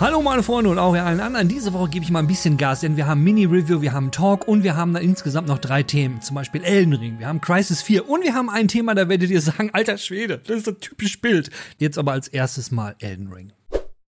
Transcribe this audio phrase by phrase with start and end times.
[0.00, 1.48] Hallo meine Freunde und auch allen anderen.
[1.48, 4.46] Diese Woche gebe ich mal ein bisschen Gas, denn wir haben Mini-Review, wir haben Talk
[4.46, 6.22] und wir haben da insgesamt noch drei Themen.
[6.22, 9.28] Zum Beispiel Elden Ring, wir haben Crisis 4 und wir haben ein Thema, da werdet
[9.28, 11.50] ihr sagen, alter Schwede, das ist so typisch Bild.
[11.78, 13.52] Jetzt aber als erstes mal Elden Ring.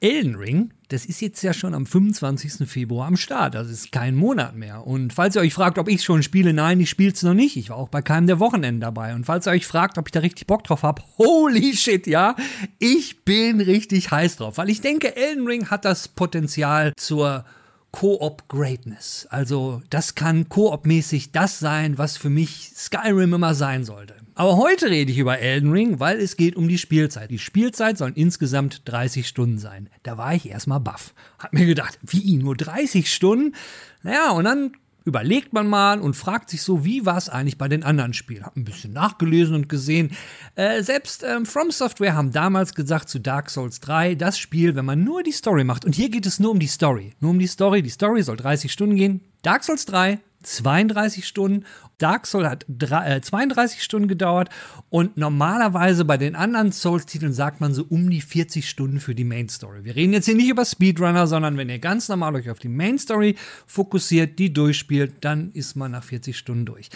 [0.02, 2.66] Elden Ring, das ist jetzt ja schon am 25.
[2.66, 3.54] Februar am Start.
[3.54, 4.86] Das ist kein Monat mehr.
[4.86, 7.58] Und falls ihr euch fragt, ob ich schon spiele, nein, ich spiele es noch nicht.
[7.58, 9.14] Ich war auch bei keinem der Wochenenden dabei.
[9.14, 12.34] Und falls ihr euch fragt, ob ich da richtig Bock drauf habe, holy shit, ja,
[12.78, 14.56] ich bin richtig heiß drauf.
[14.56, 17.44] Weil ich denke, Elden Ring hat das Potenzial zur
[17.92, 19.26] Co-op Greatness.
[19.28, 24.14] Also das kann Koop-mäßig das sein, was für mich Skyrim immer sein sollte.
[24.40, 27.30] Aber heute rede ich über Elden Ring, weil es geht um die Spielzeit.
[27.30, 29.90] Die Spielzeit sollen insgesamt 30 Stunden sein.
[30.02, 31.12] Da war ich erstmal baff.
[31.38, 33.54] Hab mir gedacht, wie, nur 30 Stunden?
[34.02, 34.72] Naja, und dann
[35.04, 38.46] überlegt man mal und fragt sich so, wie war es eigentlich bei den anderen Spielen?
[38.46, 40.16] Hab ein bisschen nachgelesen und gesehen.
[40.54, 44.86] Äh, selbst ähm, From Software haben damals gesagt zu Dark Souls 3, das Spiel, wenn
[44.86, 47.38] man nur die Story macht, und hier geht es nur um die Story, nur um
[47.38, 49.20] die Story, die Story soll 30 Stunden gehen.
[49.42, 51.64] Dark Souls 3 32 Stunden.
[52.00, 54.48] Dark Souls hat 32 äh, Stunden gedauert
[54.88, 59.24] und normalerweise bei den anderen Souls-Titeln sagt man so um die 40 Stunden für die
[59.24, 59.84] Main Story.
[59.84, 62.68] Wir reden jetzt hier nicht über Speedrunner, sondern wenn ihr ganz normal euch auf die
[62.68, 66.90] Main Story fokussiert, die durchspielt, dann ist man nach 40 Stunden durch.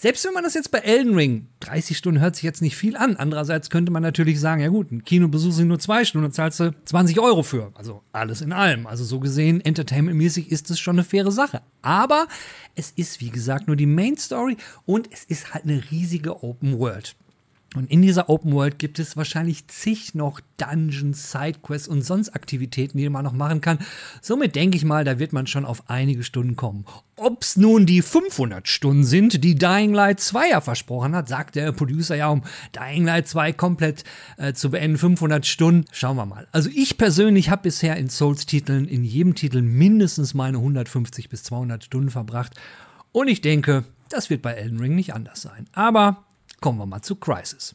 [0.00, 2.96] Selbst wenn man das jetzt bei Elden Ring, 30 Stunden hört sich jetzt nicht viel
[2.96, 3.16] an.
[3.16, 6.58] Andererseits könnte man natürlich sagen, ja gut, ein Kinobesuch sind nur zwei Stunden und zahlst
[6.58, 7.70] du 20 Euro für.
[7.74, 8.86] Also alles in allem.
[8.86, 11.60] Also so gesehen, entertainmentmäßig ist es schon eine faire Sache.
[11.82, 12.28] Aber
[12.76, 14.56] es ist, wie gesagt, nur die Main Story
[14.86, 17.14] und es ist halt eine riesige Open World.
[17.76, 22.98] Und in dieser Open World gibt es wahrscheinlich zig noch Dungeons, Sidequests und sonst Aktivitäten,
[22.98, 23.78] die man noch machen kann.
[24.20, 26.84] Somit denke ich mal, da wird man schon auf einige Stunden kommen.
[27.14, 31.70] Ob's nun die 500 Stunden sind, die Dying Light 2 ja versprochen hat, sagt der
[31.70, 32.42] Producer ja, um
[32.74, 34.02] Dying Light 2 komplett
[34.36, 35.84] äh, zu beenden, 500 Stunden.
[35.92, 36.48] Schauen wir mal.
[36.50, 41.84] Also ich persönlich habe bisher in Souls-Titeln, in jedem Titel mindestens meine 150 bis 200
[41.84, 42.54] Stunden verbracht.
[43.12, 45.68] Und ich denke, das wird bei Elden Ring nicht anders sein.
[45.72, 46.24] Aber
[46.60, 47.74] Kommen wir mal zu Crisis.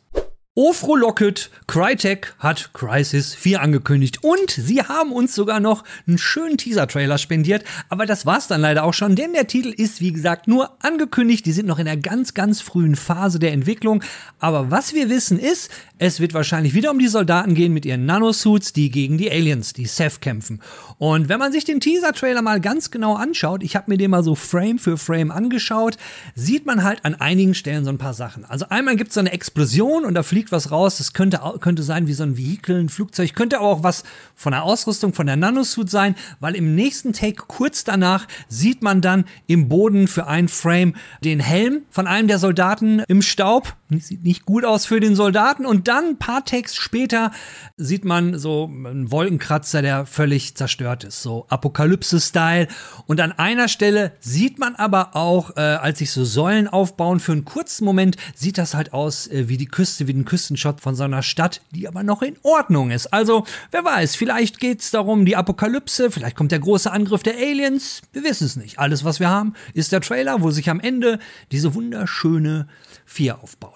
[0.57, 6.57] Oh, frohlocket, Crytek hat Crisis 4 angekündigt und sie haben uns sogar noch einen schönen
[6.57, 10.47] Teaser-Trailer spendiert, aber das war's dann leider auch schon, denn der Titel ist wie gesagt
[10.47, 14.01] nur angekündigt, die sind noch in der ganz, ganz frühen Phase der Entwicklung,
[14.40, 18.06] aber was wir wissen ist, es wird wahrscheinlich wieder um die Soldaten gehen mit ihren
[18.06, 20.61] Nanosuits, die gegen die Aliens, die Seth kämpfen.
[20.97, 24.23] Und wenn man sich den Teaser-Trailer mal ganz genau anschaut, ich habe mir den mal
[24.23, 25.97] so Frame für Frame angeschaut,
[26.35, 28.44] sieht man halt an einigen Stellen so ein paar Sachen.
[28.44, 30.97] Also einmal gibt's so eine Explosion und da fliegt was raus.
[30.97, 33.33] Das könnte, könnte sein wie so ein Vehikel, ein Flugzeug.
[33.33, 34.03] Könnte aber auch was
[34.35, 39.00] von der Ausrüstung, von der Nanosuit sein, weil im nächsten Take kurz danach sieht man
[39.01, 43.75] dann im Boden für ein Frame den Helm von einem der Soldaten im Staub.
[43.90, 45.66] Sieht nicht gut aus für den Soldaten.
[45.66, 47.31] Und dann ein paar Takes später
[47.78, 51.22] sieht man so einen Wolkenkratzer, der völlig zerstört ist.
[51.22, 52.68] So Apokalypse-Style.
[53.06, 57.34] Und an einer Stelle sieht man aber auch, äh, als sich so Säulen aufbauen, für
[57.34, 60.95] einen kurzen Moment sieht das halt aus äh, wie die Küste, wie ein Küstenshot von
[60.95, 63.13] so einer Stadt, die aber noch in Ordnung ist.
[63.13, 67.35] Also, wer weiß, vielleicht geht es darum, die Apokalypse, vielleicht kommt der große Angriff der
[67.35, 68.79] Aliens, wir wissen es nicht.
[68.79, 71.19] Alles, was wir haben, ist der Trailer, wo sich am Ende
[71.51, 72.68] diese wunderschöne
[73.07, 73.75] Vier aufbaut.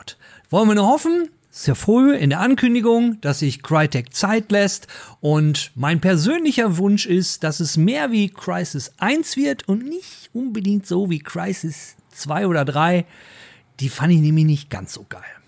[0.50, 4.88] Wollen wir nur hoffen, sehr früh in der Ankündigung, dass sich Crytek Zeit lässt
[5.20, 10.86] und mein persönlicher Wunsch ist, dass es mehr wie Crisis 1 wird und nicht unbedingt
[10.86, 13.06] so wie Crisis 2 oder 3.
[13.80, 15.39] Die fand ich nämlich nicht ganz so geil.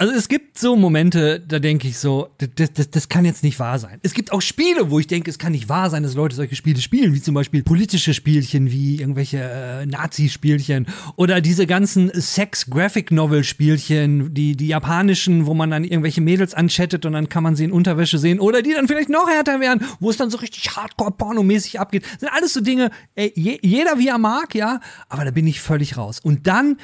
[0.00, 3.58] Also es gibt so Momente, da denke ich so, das, das, das kann jetzt nicht
[3.58, 3.98] wahr sein.
[4.04, 6.54] Es gibt auch Spiele, wo ich denke, es kann nicht wahr sein, dass Leute solche
[6.54, 10.86] Spiele spielen, wie zum Beispiel politische Spielchen, wie irgendwelche äh, Nazi-Spielchen
[11.16, 17.28] oder diese ganzen Sex-Graphic-Novel-Spielchen, die, die japanischen, wo man dann irgendwelche Mädels anchattet und dann
[17.28, 20.16] kann man sie in Unterwäsche sehen oder die dann vielleicht noch härter werden, wo es
[20.16, 22.04] dann so richtig Hardcore-Pornomäßig abgeht.
[22.04, 24.78] Das sind alles so Dinge, ey, je, jeder wie er mag, ja,
[25.08, 26.20] aber da bin ich völlig raus.
[26.22, 26.76] Und dann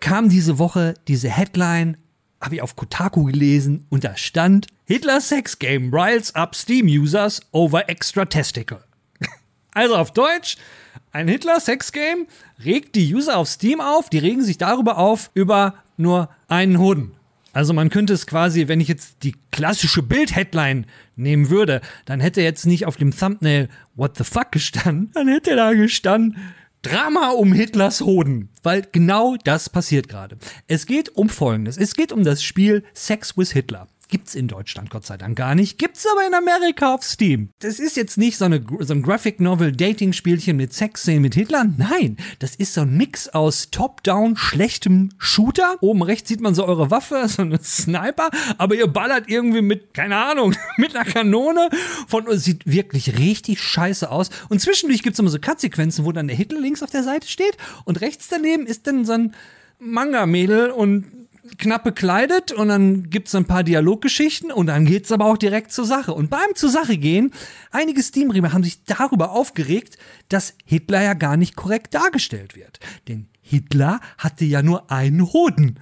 [0.00, 1.98] kam diese Woche diese Headline
[2.42, 7.40] habe ich auf Kotaku gelesen und da stand Hitler Sex Game riles up Steam Users
[7.52, 8.84] over extra testicle.
[9.74, 10.58] Also auf Deutsch,
[11.12, 12.26] ein Hitler Sex Game
[12.62, 17.12] regt die User auf Steam auf, die regen sich darüber auf über nur einen Hoden.
[17.54, 20.86] Also man könnte es quasi, wenn ich jetzt die klassische Bild-Headline
[21.16, 25.56] nehmen würde, dann hätte jetzt nicht auf dem Thumbnail What the fuck gestanden, dann hätte
[25.56, 26.36] da gestanden
[26.82, 30.36] Drama um Hitlers Hoden, weil genau das passiert gerade.
[30.66, 31.78] Es geht um Folgendes.
[31.78, 33.86] Es geht um das Spiel Sex with Hitler.
[34.12, 35.78] Gibt's in Deutschland Gott sei Dank gar nicht.
[35.78, 37.48] Gibt's aber in Amerika auf Steam.
[37.60, 41.34] Das ist jetzt nicht so, eine, so ein Graphic Novel Dating Spielchen mit Sexszenen mit
[41.34, 41.64] Hitler.
[41.64, 45.78] Nein, das ist so ein Mix aus Top-Down schlechtem Shooter.
[45.80, 48.28] Oben rechts sieht man so eure Waffe, so eine Sniper,
[48.58, 51.70] aber ihr ballert irgendwie mit, keine Ahnung, mit einer Kanone
[52.06, 54.28] von, sieht wirklich richtig scheiße aus.
[54.50, 57.56] Und zwischendurch gibt's immer so Cut-Sequenzen, wo dann der Hitler links auf der Seite steht
[57.86, 59.34] und rechts daneben ist dann so ein
[59.78, 61.21] Manga-Mädel und
[61.58, 65.84] knapp bekleidet und dann gibt's ein paar Dialoggeschichten und dann geht's aber auch direkt zur
[65.84, 66.14] Sache.
[66.14, 67.32] Und beim zur Sache gehen,
[67.70, 72.80] einige Steam-Reamer haben sich darüber aufgeregt, dass Hitler ja gar nicht korrekt dargestellt wird.
[73.08, 75.80] Denn Hitler hatte ja nur einen Hoden.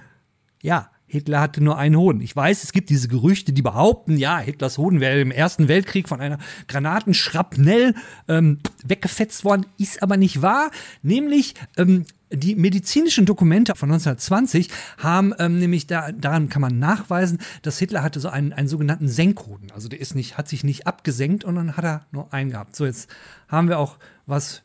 [0.61, 2.21] Ja, Hitler hatte nur einen Hoden.
[2.21, 6.07] Ich weiß, es gibt diese Gerüchte, die behaupten, ja, Hitlers Hoden wäre im Ersten Weltkrieg
[6.07, 6.37] von einer
[6.69, 7.95] Granatenschrapnell
[8.29, 10.71] ähm, weggefetzt worden, ist aber nicht wahr.
[11.01, 17.39] Nämlich ähm, die medizinischen Dokumente von 1920 haben ähm, nämlich da, daran kann man nachweisen,
[17.61, 19.71] dass Hitler hatte so einen, einen sogenannten Senkhoden.
[19.71, 22.75] Also der ist nicht, hat sich nicht abgesenkt und dann hat er nur einen gehabt.
[22.75, 23.09] So, jetzt
[23.47, 24.63] haben wir auch was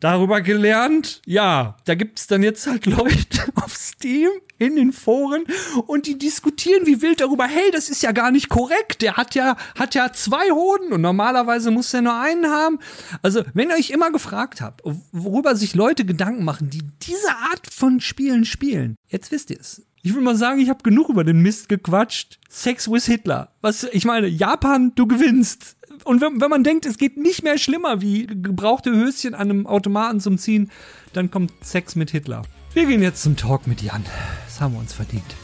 [0.00, 1.20] darüber gelernt.
[1.26, 5.44] Ja, da gibt es dann jetzt halt Leute auf Steam in den Foren
[5.86, 9.02] und die diskutieren wie wild darüber, hey, das ist ja gar nicht korrekt.
[9.02, 12.78] Der hat ja, hat ja zwei Hoden und normalerweise muss er nur einen haben.
[13.22, 17.72] Also, wenn ihr euch immer gefragt habt, worüber sich Leute Gedanken machen, die diese Art
[17.72, 19.82] von Spielen spielen, jetzt wisst ihr es.
[20.02, 22.38] Ich will mal sagen, ich habe genug über den Mist gequatscht.
[22.48, 23.52] Sex with Hitler.
[23.60, 25.76] Was, ich meine, Japan, du gewinnst.
[26.08, 29.66] Und wenn, wenn man denkt, es geht nicht mehr schlimmer wie gebrauchte Höschen an einem
[29.66, 30.70] Automaten zum Ziehen,
[31.12, 32.44] dann kommt Sex mit Hitler.
[32.72, 34.06] Wir gehen jetzt zum Talk mit Jan.
[34.46, 35.36] Das haben wir uns verdient.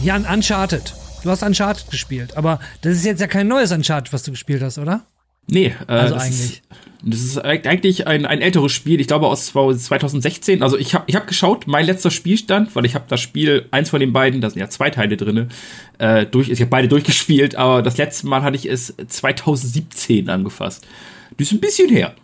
[0.00, 0.94] Jan, Uncharted.
[1.24, 4.62] Du hast Uncharted gespielt, aber das ist jetzt ja kein neues Uncharted, was du gespielt
[4.62, 5.02] hast, oder?
[5.48, 6.40] Nee, äh, also das eigentlich.
[6.40, 6.62] Ist,
[7.04, 10.62] das ist eigentlich ein, ein älteres Spiel, ich glaube aus 2016.
[10.62, 13.90] Also ich habe ich hab geschaut, mein letzter Spielstand, weil ich habe das Spiel, eins
[13.90, 15.48] von den beiden, da sind ja zwei Teile drin,
[15.98, 20.86] äh, durch, ich habe beide durchgespielt, aber das letzte Mal hatte ich es 2017 angefasst.
[21.36, 22.14] Das ist ein bisschen her.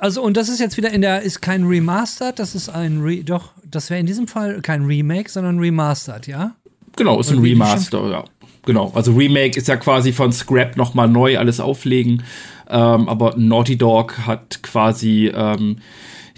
[0.00, 3.22] Also, und das ist jetzt wieder in der, ist kein Remastered, das ist ein Re,
[3.22, 6.56] doch, das wäre in diesem Fall kein Remake, sondern Remastered, ja?
[6.96, 8.24] Genau, ist ein Remaster, ja.
[8.66, 12.22] Genau, also Remake ist ja quasi von Scrap nochmal neu alles auflegen,
[12.68, 15.76] ähm, aber Naughty Dog hat quasi ähm,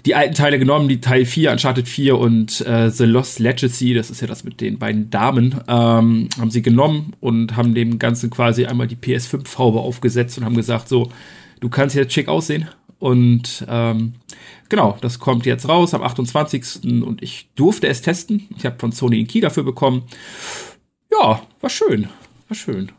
[0.05, 4.09] die alten Teile genommen, die Teil 4, Uncharted 4 und äh, The Lost Legacy, das
[4.09, 8.29] ist ja das mit den beiden Damen, ähm, haben sie genommen und haben dem Ganzen
[8.29, 11.09] quasi einmal die PS5-Haube aufgesetzt und haben gesagt, so,
[11.59, 12.67] du kannst jetzt schick aussehen,
[13.03, 14.13] und ähm,
[14.69, 17.03] genau, das kommt jetzt raus am 28.
[17.03, 18.47] und ich durfte es testen.
[18.55, 20.03] Ich habe von Sony einen Key dafür bekommen.
[21.21, 22.07] Ja, war schön.
[22.47, 22.91] War schön.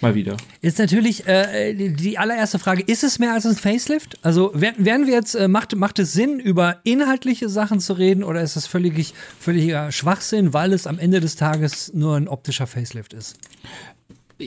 [0.00, 0.36] Mal wieder.
[0.62, 4.18] Jetzt natürlich äh, die allererste Frage: Ist es mehr als ein Facelift?
[4.22, 8.40] Also werden wir jetzt, äh, macht, macht es Sinn, über inhaltliche Sachen zu reden oder
[8.40, 13.12] ist das völlig, völliger Schwachsinn, weil es am Ende des Tages nur ein optischer Facelift
[13.12, 13.36] ist?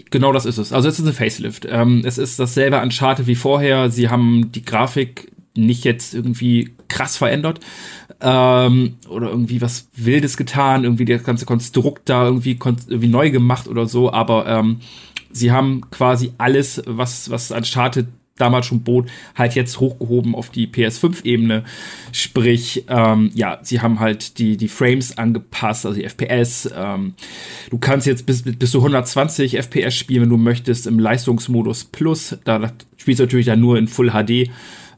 [0.09, 0.73] Genau das ist es.
[0.73, 1.67] Also es ist ein Facelift.
[1.69, 3.91] Ähm, es ist dasselbe Uncharted wie vorher.
[3.91, 7.59] Sie haben die Grafik nicht jetzt irgendwie krass verändert
[8.23, 13.67] ähm, oder irgendwie was Wildes getan, irgendwie das ganze Konstrukt da irgendwie, irgendwie neu gemacht
[13.67, 14.79] oder so, aber ähm,
[15.31, 20.67] sie haben quasi alles, was, was Uncharted damals schon bot, halt jetzt hochgehoben auf die
[20.67, 21.63] PS5-Ebene.
[22.11, 26.69] Sprich, ähm, ja, sie haben halt die, die Frames angepasst, also die FPS.
[26.75, 27.13] Ähm,
[27.69, 32.37] du kannst jetzt bis, bis zu 120 FPS spielen, wenn du möchtest, im Leistungsmodus Plus.
[32.43, 34.49] Da spielst du natürlich dann nur in Full HD.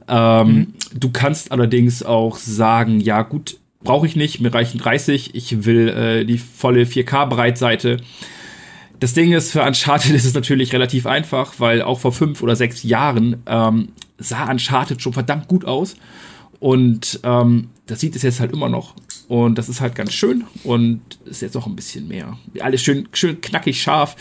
[0.08, 0.74] Ähm, mhm.
[0.94, 5.90] Du kannst allerdings auch sagen, ja gut, brauche ich nicht, mir reichen 30, ich will
[5.90, 7.98] äh, die volle 4K-Breitseite.
[9.00, 12.56] Das Ding ist, für Uncharted ist es natürlich relativ einfach, weil auch vor fünf oder
[12.56, 15.96] sechs Jahren ähm, sah Uncharted schon verdammt gut aus.
[16.60, 18.96] Und ähm, das sieht es jetzt halt immer noch.
[19.28, 22.38] Und das ist halt ganz schön und ist jetzt auch ein bisschen mehr.
[22.60, 24.16] Alles schön, schön knackig scharf.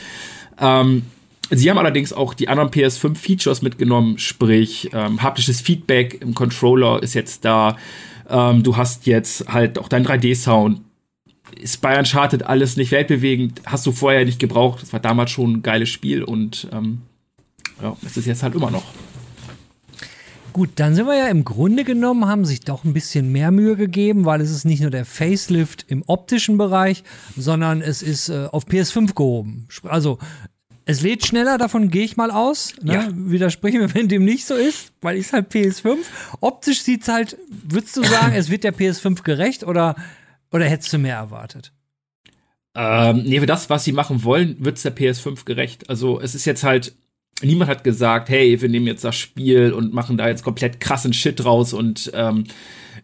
[0.58, 1.02] Ähm,
[1.50, 7.14] sie haben allerdings auch die anderen PS5-Features mitgenommen, sprich ähm, haptisches Feedback im Controller ist
[7.14, 7.76] jetzt da.
[8.28, 10.80] Ähm, du hast jetzt halt auch deinen 3D-Sound
[11.60, 14.82] ist bei Uncharted alles nicht weltbewegend, hast du vorher nicht gebraucht.
[14.82, 17.02] Das war damals schon ein geiles Spiel und ähm,
[17.82, 18.84] ja, es ist jetzt halt immer noch.
[20.52, 23.74] Gut, dann sind wir ja im Grunde genommen, haben sich doch ein bisschen mehr Mühe
[23.74, 27.02] gegeben, weil es ist nicht nur der Facelift im optischen Bereich,
[27.36, 29.66] sondern es ist äh, auf PS5 gehoben.
[29.82, 30.18] Also
[30.86, 32.74] es lädt schneller, davon gehe ich mal aus.
[32.82, 32.94] Ne?
[32.94, 33.08] Ja.
[33.12, 35.96] Widersprechen wir, wenn dem nicht so ist, weil ist halt PS5.
[36.40, 39.96] Optisch sieht es halt, würdest du sagen, es wird der PS5 gerecht oder
[40.54, 41.72] oder hättest du mehr erwartet?
[42.76, 45.90] Ähm, nee, für das, was sie machen wollen, wird es der PS5 gerecht.
[45.90, 46.94] Also es ist jetzt halt,
[47.42, 51.12] niemand hat gesagt, hey, wir nehmen jetzt das Spiel und machen da jetzt komplett krassen
[51.12, 52.44] Shit draus und ähm,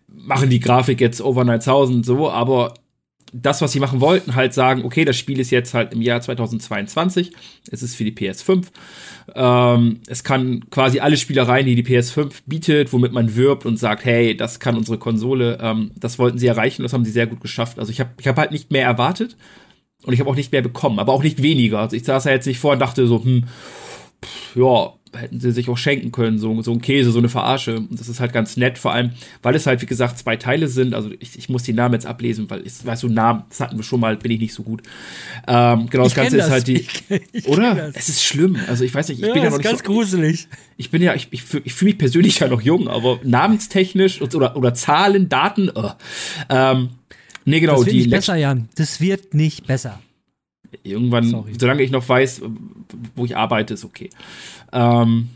[0.06, 2.74] machen die Grafik jetzt over 9000 so, aber
[3.32, 6.20] das, was sie machen wollten, halt sagen, okay, das Spiel ist jetzt halt im Jahr
[6.20, 7.32] 2022,
[7.70, 8.66] es ist für die PS5.
[9.34, 14.04] Ähm, es kann quasi alle Spielereien, die die PS5 bietet, womit man wirbt und sagt,
[14.04, 17.40] hey, das kann unsere Konsole, ähm, das wollten sie erreichen, das haben sie sehr gut
[17.40, 17.78] geschafft.
[17.78, 19.36] Also ich habe ich hab halt nicht mehr erwartet
[20.04, 21.80] und ich habe auch nicht mehr bekommen, aber auch nicht weniger.
[21.80, 23.44] Also ich saß ja jetzt nicht vor und dachte so, hm,
[24.24, 27.76] pff, ja, hätten sie sich auch schenken können, so, so ein Käse, so eine Verarsche.
[27.76, 29.10] Und das ist halt ganz nett, vor allem,
[29.42, 30.94] weil es halt, wie gesagt, zwei Teile sind.
[30.94, 33.76] Also ich, ich muss die Namen jetzt ablesen, weil ich weiß so Namen, das hatten
[33.76, 34.82] wir schon mal, bin ich nicht so gut.
[35.46, 36.46] Ähm, genau, das Ganze das.
[36.46, 36.80] ist halt die.
[37.32, 37.90] Ich, ich oder?
[37.94, 38.56] Es ist schlimm.
[38.68, 39.64] Also ich weiß nicht, ich ja, bin ja noch nicht.
[39.64, 40.48] ganz so, gruselig.
[40.76, 44.74] Ich, bin ja, ich, ich, fühle mich persönlich ja noch jung, aber namenstechnisch oder, oder
[44.74, 45.90] Zahlen, Daten, oh.
[46.48, 46.90] ähm,
[47.44, 47.98] nee, genau, das wird die.
[48.00, 48.68] Nicht besser, Jan.
[48.76, 50.00] Das wird nicht besser.
[50.82, 51.52] Irgendwann, Sorry.
[51.58, 52.42] solange ich noch weiß,
[53.14, 54.10] wo ich arbeite, ist okay.
[54.72, 55.30] Ähm,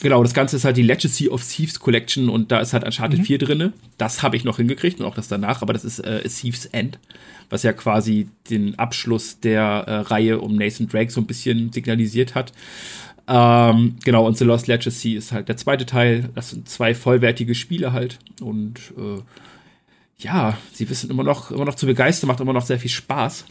[0.00, 3.20] genau, das Ganze ist halt die Legacy of Thieves Collection und da ist halt Uncharted
[3.20, 3.24] mhm.
[3.24, 3.72] 4 drinne.
[3.98, 6.98] Das habe ich noch hingekriegt und auch das danach, aber das ist äh, Thieves End,
[7.48, 12.34] was ja quasi den Abschluss der äh, Reihe um Nathan Drake so ein bisschen signalisiert
[12.34, 12.52] hat.
[13.32, 16.30] Ähm, genau, und The Lost Legacy ist halt der zweite Teil.
[16.34, 18.18] Das sind zwei vollwertige Spiele halt.
[18.40, 19.22] Und äh,
[20.18, 23.44] ja, sie wissen immer noch, immer noch zu begeistern, macht immer noch sehr viel Spaß.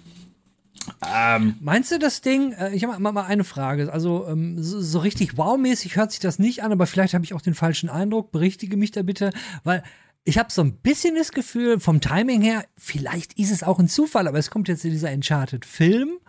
[1.05, 4.99] Ähm, Meinst du das Ding, äh, ich habe mal, eine Frage, also ähm, so, so,
[4.99, 8.31] richtig wow-mäßig hört sich das nicht an, aber vielleicht habe ich auch den falschen Eindruck,
[8.31, 9.31] berichtige mich da bitte,
[9.63, 9.83] weil
[10.23, 13.87] ich habe so ein bisschen das Gefühl, vom Timing her, vielleicht ist es auch ein
[13.87, 16.19] Zufall, aber es kommt jetzt in dieser Uncharted-Film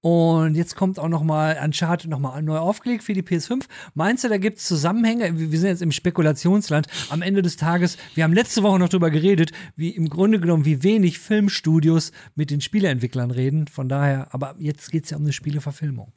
[0.00, 3.64] und jetzt kommt auch noch mal Uncharted noch mal neu aufgelegt für die PS5.
[3.94, 5.38] Meinst du, da gibt es Zusammenhänge?
[5.38, 6.86] Wir sind jetzt im Spekulationsland.
[7.10, 10.64] Am Ende des Tages, wir haben letzte Woche noch darüber geredet, wie im Grunde genommen,
[10.64, 13.66] wie wenig Filmstudios mit den Spieleentwicklern reden.
[13.66, 16.12] Von daher, aber jetzt geht es ja um eine Spieleverfilmung,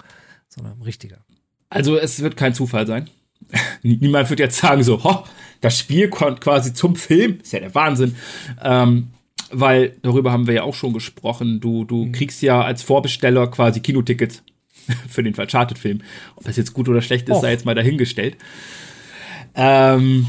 [0.47, 1.17] sondern richtiger.
[1.69, 3.09] Also es wird kein Zufall sein.
[3.81, 5.23] Niemand wird jetzt sagen so, ho,
[5.59, 7.39] das Spiel kommt quasi zum Film.
[7.41, 8.15] Ist ja der Wahnsinn.
[8.61, 9.07] Ähm,
[9.51, 11.59] weil darüber haben wir ja auch schon gesprochen.
[11.59, 12.11] Du, du mhm.
[12.11, 14.43] kriegst ja als Vorbesteller quasi Kinotickets
[15.09, 16.01] für den Uncharted-Film.
[16.35, 17.41] Ob das jetzt gut oder schlecht ist, oh.
[17.41, 18.37] sei jetzt mal dahingestellt.
[19.55, 20.27] Ähm,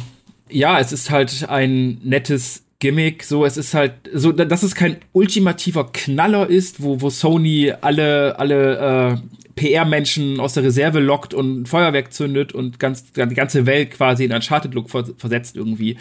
[0.49, 3.23] ja, es ist halt ein nettes Gimmick.
[3.23, 8.39] So, es ist halt so, dass es kein ultimativer Knaller ist, wo, wo Sony alle,
[8.39, 9.17] alle äh,
[9.55, 14.33] PR-Menschen aus der Reserve lockt und Feuerwerk zündet und ganz, die ganze Welt quasi in
[14.33, 15.97] Uncharted-Look versetzt irgendwie.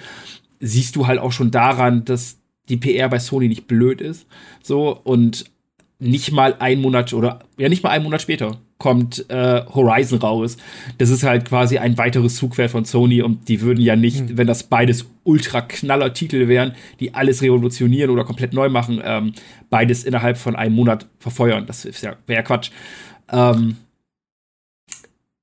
[0.59, 4.27] Siehst du halt auch schon daran, dass die PR bei Sony nicht blöd ist.
[4.63, 5.45] So, und
[5.99, 10.57] nicht mal ein Monat oder ja, nicht mal einen Monat später kommt äh, Horizon raus.
[10.97, 14.37] Das ist halt quasi ein weiteres Zugpferd von Sony und die würden ja nicht, mhm.
[14.39, 19.33] wenn das beides ultra knaller Titel wären, die alles revolutionieren oder komplett neu machen, ähm,
[19.69, 21.67] beides innerhalb von einem Monat verfeuern.
[21.67, 22.71] Das ist ja, wäre ja Quatsch.
[23.31, 23.77] Ähm,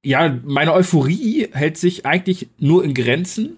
[0.04, 3.57] ja, meine Euphorie hält sich eigentlich nur in Grenzen,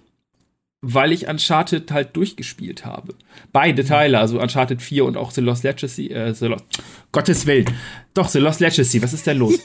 [0.81, 3.13] weil ich Uncharted halt durchgespielt habe.
[3.51, 6.65] Beide Teile, also Uncharted 4 und auch The Lost Legacy, äh, The Lost,
[7.11, 7.65] Gottes Willen.
[8.13, 9.59] Doch, The Lost Legacy, was ist denn los?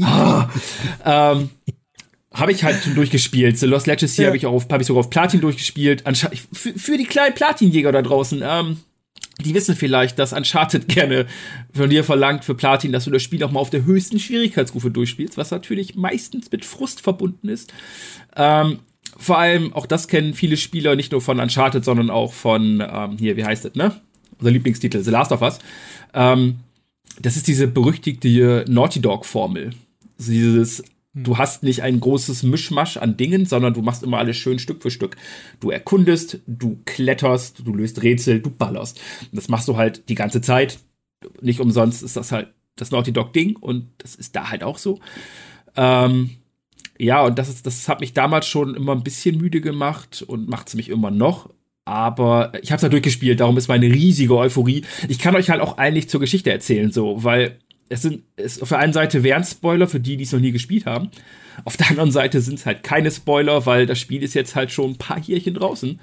[0.00, 0.42] oh,
[1.04, 1.50] ähm,
[2.32, 3.58] habe ich halt schon durchgespielt.
[3.58, 4.28] The Lost Legacy ja.
[4.28, 6.06] habe ich auch auf, hab ich sogar auf Platin durchgespielt.
[6.06, 8.78] Uncharted, für, für die kleinen Platinjäger da draußen, ähm,
[9.40, 11.26] die wissen vielleicht, dass Uncharted gerne
[11.72, 14.92] von dir verlangt für Platin, dass du das Spiel auch mal auf der höchsten Schwierigkeitsstufe
[14.92, 17.72] durchspielst, was natürlich meistens mit Frust verbunden ist.
[18.36, 18.78] Ähm,
[19.16, 23.16] vor allem, auch das kennen viele Spieler, nicht nur von Uncharted, sondern auch von, ähm,
[23.18, 24.00] hier, wie heißt das, ne?
[24.38, 25.58] Unser Lieblingstitel, The Last of Us.
[26.12, 26.56] Ähm,
[27.20, 29.70] das ist diese berüchtigte Naughty Dog-Formel.
[30.18, 31.24] Also dieses, hm.
[31.24, 34.82] du hast nicht ein großes Mischmasch an Dingen, sondern du machst immer alles schön Stück
[34.82, 35.16] für Stück.
[35.60, 39.00] Du erkundest, du kletterst, du löst Rätsel, du ballerst.
[39.30, 40.80] Und das machst du halt die ganze Zeit.
[41.40, 44.98] Nicht umsonst ist das halt das Naughty Dog-Ding und das ist da halt auch so.
[45.76, 46.30] Ähm,
[46.98, 50.48] ja, und das, ist, das hat mich damals schon immer ein bisschen müde gemacht und
[50.48, 51.50] macht es mich immer noch.
[51.86, 54.84] Aber ich habe es halt durchgespielt, darum ist meine riesige Euphorie.
[55.08, 57.58] Ich kann euch halt auch eigentlich zur Geschichte erzählen, so, weil
[57.90, 60.52] es sind, es, auf der einen Seite wären Spoiler für die, die es noch nie
[60.52, 61.10] gespielt haben.
[61.64, 64.72] Auf der anderen Seite sind es halt keine Spoiler, weil das Spiel ist jetzt halt
[64.72, 66.00] schon ein paar Jährchen draußen.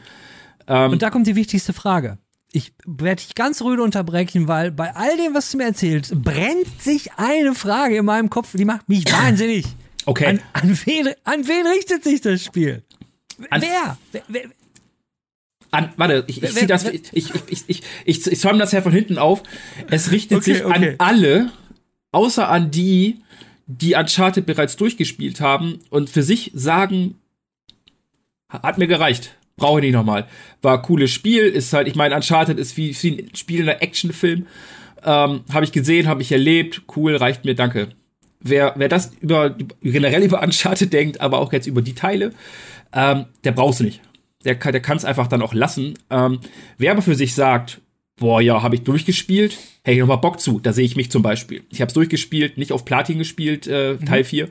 [0.68, 2.20] Ähm, und da kommt die wichtigste Frage.
[2.54, 6.82] Ich werde dich ganz rüde unterbrechen, weil bei all dem, was du mir erzählst, brennt
[6.82, 9.66] sich eine Frage in meinem Kopf, die macht mich wahnsinnig.
[10.12, 10.25] Okay.
[10.25, 12.84] An, an, wen, an wen richtet sich das Spiel?
[13.50, 13.98] An, wer?
[14.12, 14.41] wer, wer
[15.72, 18.82] an, warte, ich, ich zieh das, ich, ich, ich, ich, ich, ich zäume das ja
[18.82, 19.41] von hinten auf.
[19.89, 20.89] Es richtet okay, sich okay.
[20.89, 21.51] an alle,
[22.12, 23.22] außer an die,
[23.68, 27.15] die Uncharted bereits durchgespielt haben und für sich sagen,
[28.50, 29.38] hat mir gereicht.
[29.56, 30.27] Brauche ich nicht nochmal.
[30.62, 34.48] War cooles Spiel, ist halt, ich meine, Uncharted ist wie, wie ein spielender Actionfilm.
[35.06, 37.96] Ähm, habe ich gesehen, habe ich erlebt, cool, reicht mir, danke
[38.42, 42.32] wer, wer das über, generell über Uncharted denkt, aber auch jetzt über die Teile,
[42.94, 44.02] ähm, der braucht's nicht.
[44.44, 45.94] Der kann der kann's einfach dann auch lassen.
[46.10, 46.40] Ähm,
[46.78, 47.82] wer aber für sich sagt,
[48.18, 50.60] boah, ja, habe ich durchgespielt, hätte ich noch mal Bock zu.
[50.60, 51.64] Da sehe ich mich zum Beispiel.
[51.70, 54.06] Ich habe es durchgespielt, nicht auf Platin gespielt, äh, mhm.
[54.06, 54.50] Teil 4.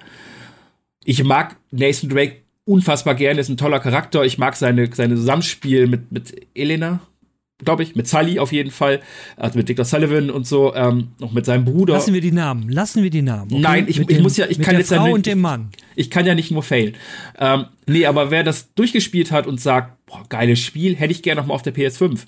[1.05, 4.25] Ich mag Nathan Drake unfassbar gerne, ist ein toller Charakter.
[4.25, 7.01] Ich mag seine, seine Zusammenspiel mit, mit Elena,
[7.65, 9.01] glaube ich, mit Sully auf jeden Fall,
[9.37, 11.95] also mit Victor Sullivan und so, ähm, noch mit seinem Bruder.
[11.95, 13.53] Lassen wir die Namen, lassen wir die Namen.
[13.53, 13.61] Okay?
[13.61, 15.71] Nein, ich, ich dem, muss ja, ich kann jetzt Frau ja und dem Mann.
[15.95, 16.95] Ich, ich kann ja nicht nur failen.
[17.39, 21.41] Ähm, nee, aber wer das durchgespielt hat und sagt, boah, geiles Spiel, hätte ich gerne
[21.41, 22.21] noch mal auf der PS5.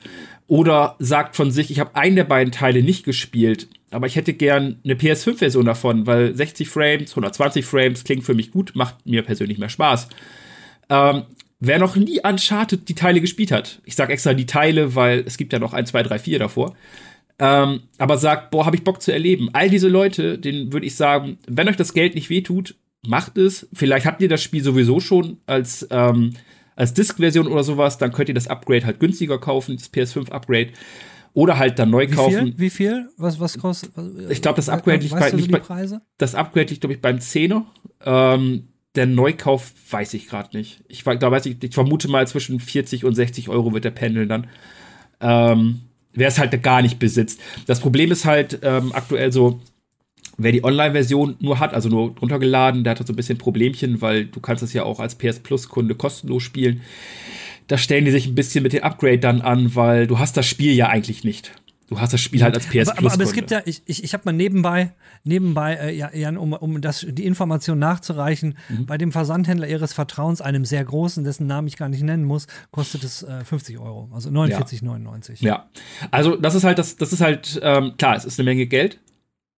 [0.47, 4.35] Oder sagt von sich, ich habe einen der beiden Teile nicht gespielt, aber ich hätte
[4.35, 9.23] gern eine PS5-Version davon, weil 60 Frames, 120 Frames klingt für mich gut, macht mir
[9.23, 10.09] persönlich mehr Spaß.
[10.89, 11.23] Ähm,
[11.65, 15.37] Wer noch nie Uncharted die Teile gespielt hat, ich sag extra die Teile, weil es
[15.37, 16.75] gibt ja noch 1, 2, 3, 4 davor,
[17.39, 19.49] ähm, aber sagt, boah, hab ich Bock zu erleben.
[19.53, 22.75] All diese Leute, denen würde ich sagen, wenn euch das Geld nicht wehtut,
[23.07, 23.69] macht es.
[23.73, 26.33] Vielleicht habt ihr das Spiel sowieso schon als, ähm,
[26.75, 30.71] als Disk-Version oder sowas, dann könnt ihr das Upgrade halt günstiger kaufen, das PS5-Upgrade.
[31.33, 32.47] Oder halt dann neu Wie kaufen.
[32.47, 32.55] viel?
[32.59, 33.09] Wie viel?
[33.19, 33.93] Was, was kostet?
[34.31, 35.61] Ich glaube, das Upgrade liegt bei, nicht bei,
[36.19, 37.63] das Upgrade liegt, glaube ich, beim 10er.
[38.05, 40.83] Ähm, der Neukauf weiß ich gerade nicht.
[40.89, 44.29] Ich, da weiß ich, ich vermute mal zwischen 40 und 60 Euro wird der pendeln
[44.29, 44.47] dann.
[45.21, 45.81] Ähm,
[46.13, 47.41] wer es halt gar nicht besitzt.
[47.67, 49.61] Das Problem ist halt ähm, aktuell so,
[50.37, 54.03] wer die Online-Version nur hat, also nur runtergeladen, der hat halt so ein bisschen Problemchen,
[54.03, 56.83] weil du kannst es ja auch als PS Plus-Kunde kostenlos spielen.
[57.69, 60.47] Da stellen die sich ein bisschen mit dem Upgrade dann an, weil du hast das
[60.47, 61.53] Spiel ja eigentlich nicht.
[61.93, 63.13] Du hast das Spiel halt als PS aber, Plus.
[63.13, 64.95] Aber, es gibt ja, ich, ich, ich habe mal nebenbei,
[65.25, 68.87] nebenbei, äh, Jan, um, um das, die Information nachzureichen, mhm.
[68.87, 72.47] bei dem Versandhändler ihres Vertrauens, einem sehr großen, dessen Namen ich gar nicht nennen muss,
[72.71, 75.37] kostet es äh, 50 Euro, also 49,99.
[75.41, 75.49] Ja.
[75.49, 75.69] ja.
[76.11, 78.99] also das ist halt, das, das ist halt, ähm, klar, es ist eine Menge Geld,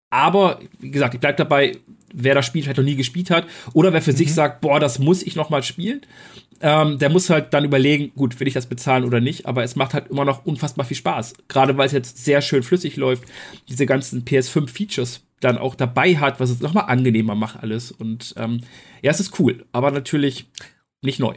[0.09, 1.77] aber wie gesagt, ich bleib dabei,
[2.13, 4.17] wer das Spiel halt noch nie gespielt hat oder wer für mhm.
[4.17, 6.01] sich sagt, boah, das muss ich noch mal spielen
[6.63, 9.75] ähm, der muss halt dann überlegen, gut, will ich das bezahlen oder nicht, aber es
[9.75, 11.33] macht halt immer noch unfassbar viel Spaß.
[11.49, 13.25] Gerade weil es jetzt sehr schön flüssig läuft,
[13.67, 17.91] diese ganzen PS5-Features dann auch dabei hat, was es nochmal angenehmer macht alles.
[17.91, 18.61] Und ähm,
[19.01, 20.45] ja, es ist cool, aber natürlich
[21.01, 21.35] nicht neu.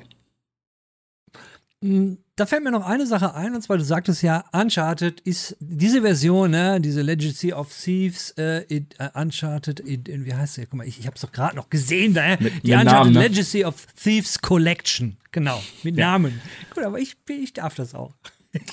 [1.87, 5.57] Hm, da fällt mir noch eine Sache ein, und zwar, du sagtest ja, Uncharted ist
[5.61, 10.66] diese Version, ne, diese Legacy of Thieves, äh, it, uh, Uncharted, it, wie heißt sie?
[10.66, 12.37] Guck mal, ich, ich hab's doch gerade noch gesehen, ne?
[12.40, 13.20] Mit, die Uncharted Namen, ne?
[13.20, 15.16] Legacy of Thieves Collection.
[15.33, 16.12] Genau, mit ja.
[16.12, 16.40] Namen.
[16.75, 18.12] Gut, aber ich, ich darf das auch.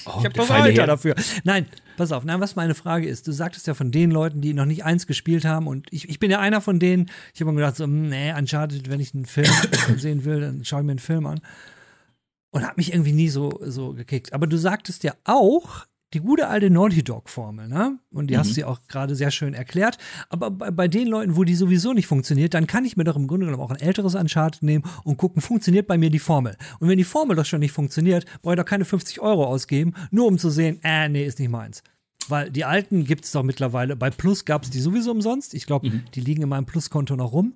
[0.05, 1.15] Oh, ich habe doch Alter dafür.
[1.43, 1.65] Nein,
[1.97, 2.23] pass auf.
[2.23, 5.07] Nein, was meine Frage ist, du sagtest ja von den Leuten, die noch nicht eins
[5.07, 7.83] gespielt haben und ich, ich bin ja einer von denen, ich habe mir gedacht, so,
[7.83, 9.51] hm, nee, Uncharted, wenn ich einen Film
[9.97, 11.41] sehen will, dann schaue ich mir einen Film an
[12.53, 14.31] und hat mich irgendwie nie so, so gekickt.
[14.31, 17.97] Aber du sagtest ja auch, die gute alte Naughty Dog Formel, ne?
[18.11, 18.39] Und die mhm.
[18.39, 19.97] hast du ja auch gerade sehr schön erklärt.
[20.29, 23.15] Aber bei, bei, den Leuten, wo die sowieso nicht funktioniert, dann kann ich mir doch
[23.15, 26.55] im Grunde genommen auch ein älteres Uncharted nehmen und gucken, funktioniert bei mir die Formel.
[26.79, 29.95] Und wenn die Formel doch schon nicht funktioniert, brauche ich doch keine 50 Euro ausgeben,
[30.11, 31.81] nur um zu sehen, äh, nee, ist nicht meins.
[32.29, 33.95] Weil die alten gibt es doch mittlerweile.
[33.95, 35.55] Bei Plus gab es die sowieso umsonst.
[35.55, 36.03] Ich glaube, mhm.
[36.13, 37.55] die liegen in meinem Plus-Konto noch rum.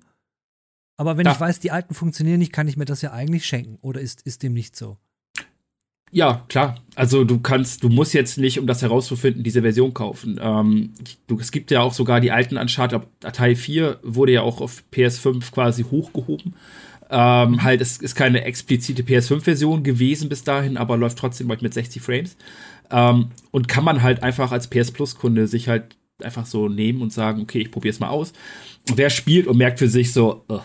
[0.98, 1.32] Aber wenn ja.
[1.32, 3.78] ich weiß, die alten funktionieren nicht, kann ich mir das ja eigentlich schenken.
[3.80, 4.98] Oder ist, ist dem nicht so?
[6.10, 6.76] Ja, klar.
[6.96, 10.40] Also du kannst, du musst jetzt nicht, um das herauszufinden, diese Version kaufen.
[10.42, 10.92] Ähm,
[11.28, 14.82] du, es gibt ja auch sogar die alten Uncharted, Teil 4 wurde ja auch auf
[14.92, 16.54] PS5 quasi hochgehoben.
[17.10, 22.02] Ähm, halt, es ist keine explizite PS5-Version gewesen bis dahin, aber läuft trotzdem mit 60
[22.02, 22.36] Frames.
[22.90, 27.12] Ähm, und kann man halt einfach als PS Plus-Kunde sich halt einfach so nehmen und
[27.12, 28.32] sagen, okay, ich probiere es mal aus.
[28.94, 30.60] Wer spielt und merkt für sich so, uh,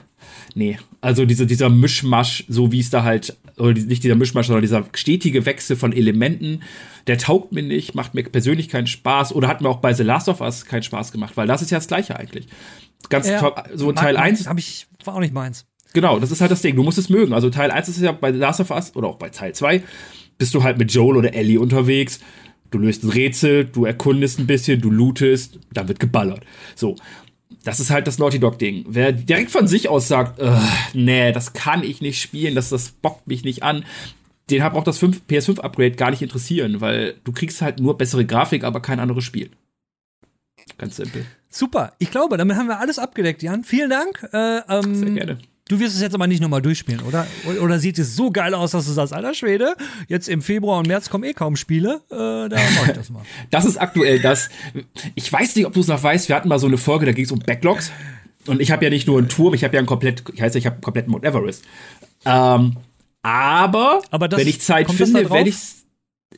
[0.56, 4.62] nee, also diese, dieser Mischmasch, so wie es da halt, oder nicht dieser Mischmasch, sondern
[4.62, 6.62] dieser stetige Wechsel von Elementen,
[7.08, 10.04] der taugt mir nicht, macht mir persönlich keinen Spaß oder hat mir auch bei The
[10.04, 12.48] Last of Us keinen Spaß gemacht, weil das ist ja das Gleiche eigentlich.
[13.10, 14.48] Ganz ja, so Teil 1.
[14.48, 15.66] Hab ich, war auch nicht meins.
[15.94, 16.76] Genau, das ist halt das Ding.
[16.76, 17.34] Du musst es mögen.
[17.34, 19.84] Also Teil 1 ist ja bei The Last of Us oder auch bei Teil 2
[20.38, 22.20] bist du halt mit Joel oder Ellie unterwegs.
[22.72, 26.42] Du löst ein Rätsel, du erkundest ein bisschen, du lootest, dann wird geballert.
[26.76, 26.96] So
[27.64, 28.86] das ist halt das Naughty Dog-Ding.
[28.88, 30.42] Wer direkt von sich aus sagt,
[30.94, 33.86] nee, das kann ich nicht spielen, das, das bockt mich nicht an,
[34.50, 38.64] den hat auch das PS5-Upgrade gar nicht interessieren, weil du kriegst halt nur bessere Grafik,
[38.64, 39.50] aber kein anderes Spiel.
[40.78, 41.26] Ganz simpel.
[41.50, 41.94] Super.
[42.00, 43.64] Ich glaube, damit haben wir alles abgedeckt, Jan.
[43.64, 44.28] Vielen Dank.
[44.34, 45.38] Äh, ähm, Sehr gerne.
[45.70, 47.26] Du wirst es jetzt aber nicht nochmal durchspielen, oder?
[47.62, 49.76] Oder sieht es so geil aus, dass du sagst, alter Schwede,
[50.10, 53.24] jetzt im Februar und März kommen eh kaum Spiele, äh, da mach ich das mal.
[53.50, 54.50] das ist aktuell das.
[55.16, 57.14] Ich weiß nicht, ob du es noch weißt, wir hatten mal so eine Folge, da
[57.14, 57.92] ging es um Backlogs.
[58.46, 60.58] Und ich habe ja nicht nur einen Turm, ich habe ja einen komplett, ich heiße,
[60.58, 61.64] ich habe komplett Mount Everest.
[62.26, 62.76] Ähm,
[63.22, 65.56] aber, aber wenn ich Zeit finde, werde ich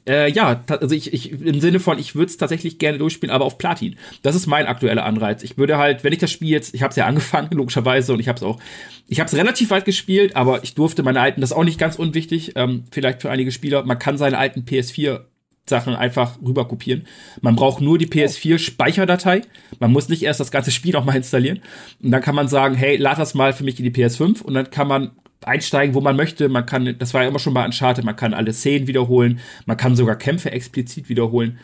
[0.08, 3.46] Äh, ja, also ich, ich im Sinne von, ich würde es tatsächlich gerne durchspielen, aber
[3.46, 3.96] auf Platin.
[4.22, 5.44] Das ist mein aktueller Anreiz.
[5.44, 8.20] Ich würde halt, wenn ich das Spiel jetzt, ich habe es ja angefangen, logischerweise, und
[8.20, 8.60] ich habe es auch,
[9.08, 11.80] ich habe es relativ weit gespielt, aber ich durfte meine alten, das ist auch nicht
[11.80, 15.22] ganz unwichtig, ähm, vielleicht für einige Spieler, man kann seine alten PS4
[15.68, 17.08] Sachen einfach rüber kopieren.
[17.42, 19.42] Man braucht nur die PS4 Speicherdatei.
[19.80, 21.62] Man muss nicht erst das ganze Spiel nochmal installieren.
[22.04, 24.54] Und dann kann man sagen, hey, lad das mal für mich in die PS5 und
[24.54, 25.12] dann kann man
[25.44, 26.50] einsteigen, wo man möchte.
[26.50, 29.78] Man kann, das war ja immer schon bei Uncharted, man kann alle Szenen wiederholen, man
[29.78, 31.60] kann sogar Kämpfe explizit wiederholen.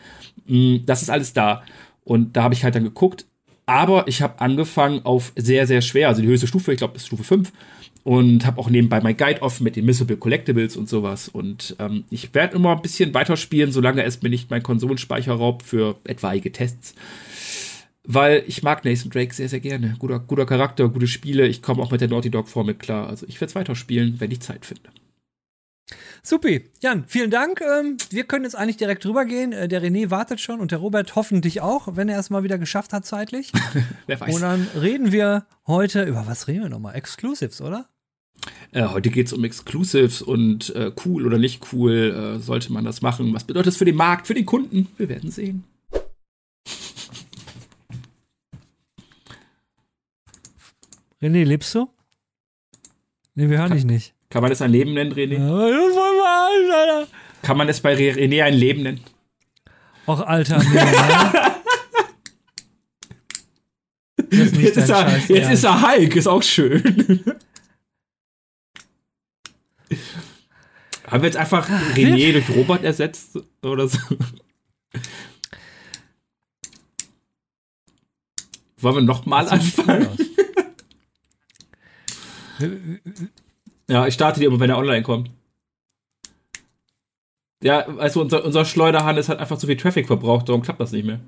[0.46, 1.62] Mm, das ist alles da.
[2.04, 3.26] Und da habe ich halt dann geguckt.
[3.64, 7.06] Aber ich habe angefangen auf sehr, sehr schwer, also die höchste Stufe, ich glaube, ist
[7.06, 7.52] Stufe 5.
[8.04, 11.28] Und habe auch nebenbei mein Guide offen mit den Missable Collectibles und sowas.
[11.28, 15.62] Und ähm, ich werde immer ein bisschen weiterspielen, solange es mir nicht mein Konsolenspeicher raubt
[15.62, 16.96] für etwaige Tests
[18.04, 19.96] weil ich mag Nathan Drake sehr, sehr gerne.
[19.98, 21.46] Guter, guter Charakter, gute Spiele.
[21.46, 23.08] Ich komme auch mit der Naughty Dog-Formel klar.
[23.08, 24.90] Also ich werde es weiterspielen, wenn ich Zeit finde.
[26.22, 26.70] Supi.
[26.80, 27.60] Jan, vielen Dank.
[27.60, 29.52] Ähm, wir können jetzt eigentlich direkt drüber gehen.
[29.52, 32.58] Äh, der René wartet schon und der Robert hoffentlich auch, wenn er es mal wieder
[32.58, 33.52] geschafft hat zeitlich.
[34.06, 34.34] Wer weiß.
[34.34, 36.94] Und dann reden wir heute über was reden wir nochmal?
[36.94, 37.88] Exclusives, oder?
[38.70, 42.36] Äh, heute geht es um Exclusives und äh, cool oder nicht cool.
[42.38, 43.34] Äh, sollte man das machen?
[43.34, 44.88] Was bedeutet das für den Markt, für den Kunden?
[44.98, 45.64] Wir werden sehen.
[51.22, 51.88] René, lebst du?
[53.34, 54.14] Nee, wir hören Kann- dich nicht.
[54.30, 55.34] Kann man das ein Leben nennen, René?
[55.34, 57.08] Ja, das wir alles, Alter.
[57.42, 59.00] Kann man es bei Re- René ein Leben nennen?
[60.06, 61.52] Och, Alter, nee, ne?
[64.16, 66.82] Das ist Jetzt, ist er, Scheiß jetzt ist er Hulk, ist auch schön.
[71.06, 73.98] Haben wir jetzt einfach René durch Robert ersetzt oder so?
[78.78, 80.08] Wollen wir nochmal anfangen?
[83.88, 85.30] Ja, ich starte die immer, wenn er online kommt.
[87.62, 91.04] Ja, also unser, unser Schleuderhannes hat einfach zu viel Traffic verbraucht, darum klappt das nicht
[91.04, 91.20] mehr.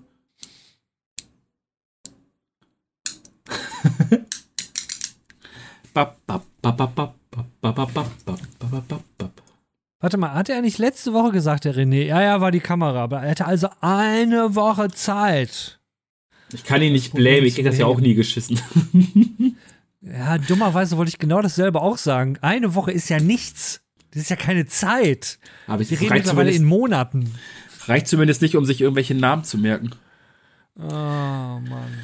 [10.01, 12.05] Warte mal, hat er nicht letzte Woche gesagt, der René?
[12.05, 15.79] Ja, ja, war die Kamera, aber er hatte also eine Woche Zeit.
[16.53, 18.61] Ich kann ihn nicht blamen, ich krieg das ja auch nie geschissen.
[20.05, 22.39] Ja, dummerweise wollte ich genau dasselbe auch sagen.
[22.43, 23.81] Eine Woche ist ja nichts.
[24.11, 25.39] Das ist ja keine Zeit.
[25.67, 27.35] Aber reden reicht mittlerweile in Monaten.
[27.87, 29.91] reicht zumindest nicht, um sich irgendwelche Namen zu merken.
[30.77, 31.99] Oh, Mann.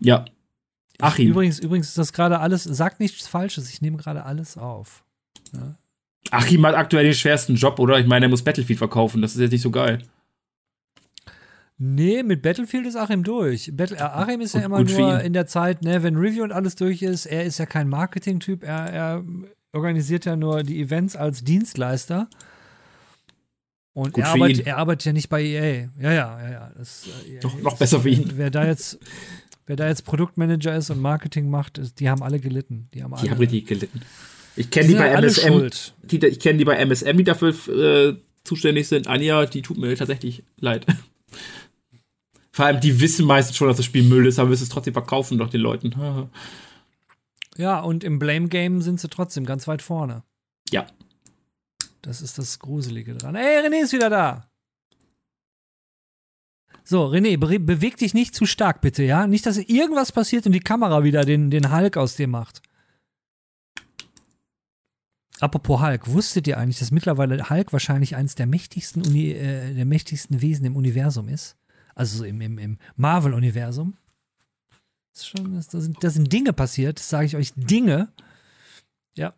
[0.00, 0.24] Ja.
[1.00, 1.30] Achim.
[1.30, 5.04] Übrigens, übrigens ist das gerade alles, sagt nichts Falsches, ich nehme gerade alles auf.
[6.30, 7.98] Achim hat aktuell den schwersten Job, oder?
[7.98, 10.02] Ich meine, er muss Battlefield verkaufen, das ist jetzt nicht so geil.
[11.76, 13.70] Nee, mit Battlefield ist Achim durch.
[13.74, 16.52] Battle, äh, Achim ist ja immer gut nur in der Zeit, ne, wenn Review und
[16.52, 17.26] alles durch ist.
[17.26, 19.24] Er ist ja kein Marketing-Typ, er, er
[19.72, 22.28] organisiert ja nur die Events als Dienstleister.
[23.92, 25.88] Und Gut er arbeitet, er arbeitet ja nicht bei EA.
[26.00, 26.72] Ja, ja, ja, ja.
[26.76, 28.32] Das, äh, Noch- EA noch besser für ihn.
[28.36, 28.98] Wer da jetzt,
[29.66, 32.88] wer da jetzt Produktmanager ist und Marketing macht, ist, die haben alle gelitten.
[32.94, 33.22] Die haben alle.
[33.22, 34.00] Die haben richtig gelitten.
[34.56, 35.68] Ich kenne die bei MSM,
[36.04, 39.08] die, ich kenne die bei MSM, die dafür äh, zuständig sind.
[39.08, 40.86] Anja, die tut mir tatsächlich leid.
[42.54, 44.92] Vor allem, die wissen meistens schon, dass das Spiel Müll ist, aber müssen es trotzdem
[44.92, 46.30] verkaufen doch den Leuten.
[47.56, 50.24] Ja, und im Blame Game sind sie trotzdem ganz weit vorne.
[50.70, 50.86] Ja.
[52.02, 53.36] Das ist das Gruselige dran.
[53.36, 54.50] Ey, René ist wieder da.
[56.82, 59.28] So, René, be beweg dich nicht zu stark, bitte, ja?
[59.28, 62.60] Nicht, dass irgendwas passiert und die Kamera wieder den, den Hulk aus dir macht.
[65.38, 69.84] Apropos Hulk, wusstet ihr eigentlich, dass mittlerweile Hulk wahrscheinlich eines der mächtigsten, Uni äh, der
[69.84, 71.56] mächtigsten Wesen im Universum ist?
[71.94, 73.96] Also so im, im, im Marvel-Universum?
[75.12, 78.08] Das, sind, das sind Dinge passiert, das sage ich euch, Dinge.
[79.16, 79.34] Ja.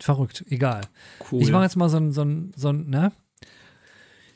[0.00, 0.82] Verrückt, egal.
[1.30, 1.42] Cool.
[1.42, 3.12] Ich mache jetzt mal so ein, so ein, so ein, ne?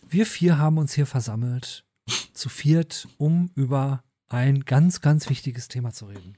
[0.09, 1.85] Wir vier haben uns hier versammelt,
[2.33, 6.37] zu viert, um über ein ganz, ganz wichtiges Thema zu reden.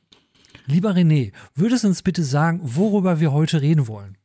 [0.66, 4.18] Lieber René, würdest du uns bitte sagen, worüber wir heute reden wollen?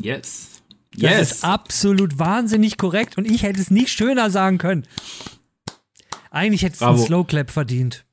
[0.00, 0.50] Yes.
[0.96, 1.32] Das Yes.
[1.32, 4.86] ist absolut wahnsinnig korrekt und ich hätte es nicht schöner sagen können.
[6.30, 6.98] Eigentlich hätte es einen.
[6.98, 8.03] Slow Clap verdient.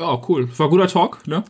[0.00, 0.48] Ja, cool.
[0.58, 1.44] War guter Talk, ne?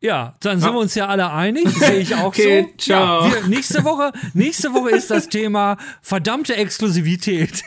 [0.00, 0.74] Ja, dann sind ja.
[0.74, 2.76] wir uns ja alle einig, sehe ich auch okay, so.
[2.76, 3.26] Ciao.
[3.26, 7.64] Ja, wir, nächste Woche, nächste Woche ist das Thema verdammte Exklusivität.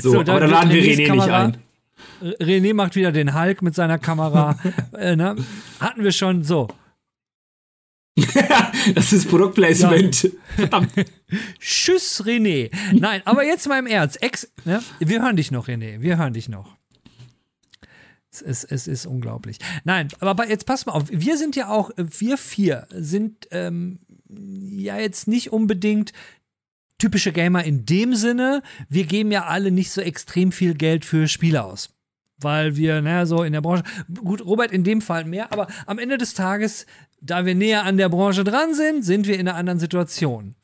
[0.00, 1.56] So, so aber da laden wir René nicht ein.
[2.22, 4.56] René macht wieder den Hulk mit seiner Kamera.
[4.96, 5.34] äh, ne?
[5.80, 6.68] Hatten wir schon so.
[8.94, 10.30] das ist Produktplacement.
[10.56, 10.82] Ja.
[11.58, 12.70] Tschüss, René.
[12.92, 14.22] Nein, aber jetzt mal im Ernst.
[14.22, 14.82] Ex, ne?
[15.00, 16.00] Wir hören dich noch, René.
[16.00, 16.79] Wir hören dich noch.
[18.32, 19.58] Es ist, es ist unglaublich.
[19.84, 21.04] Nein, aber jetzt pass mal auf.
[21.10, 26.12] Wir sind ja auch, wir vier sind ähm, ja jetzt nicht unbedingt
[26.98, 28.62] typische Gamer in dem Sinne.
[28.88, 31.90] Wir geben ja alle nicht so extrem viel Geld für Spiele aus
[32.42, 33.84] weil wir, naja, so in der Branche,
[34.24, 36.86] gut, Robert in dem Fall mehr, aber am Ende des Tages,
[37.20, 40.54] da wir näher an der Branche dran sind, sind wir in einer anderen Situation.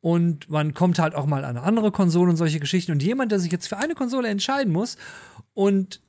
[0.00, 2.92] Und man kommt halt auch mal an eine andere Konsole und solche Geschichten.
[2.92, 4.96] Und jemand, der sich jetzt für eine Konsole entscheiden muss
[5.54, 6.00] und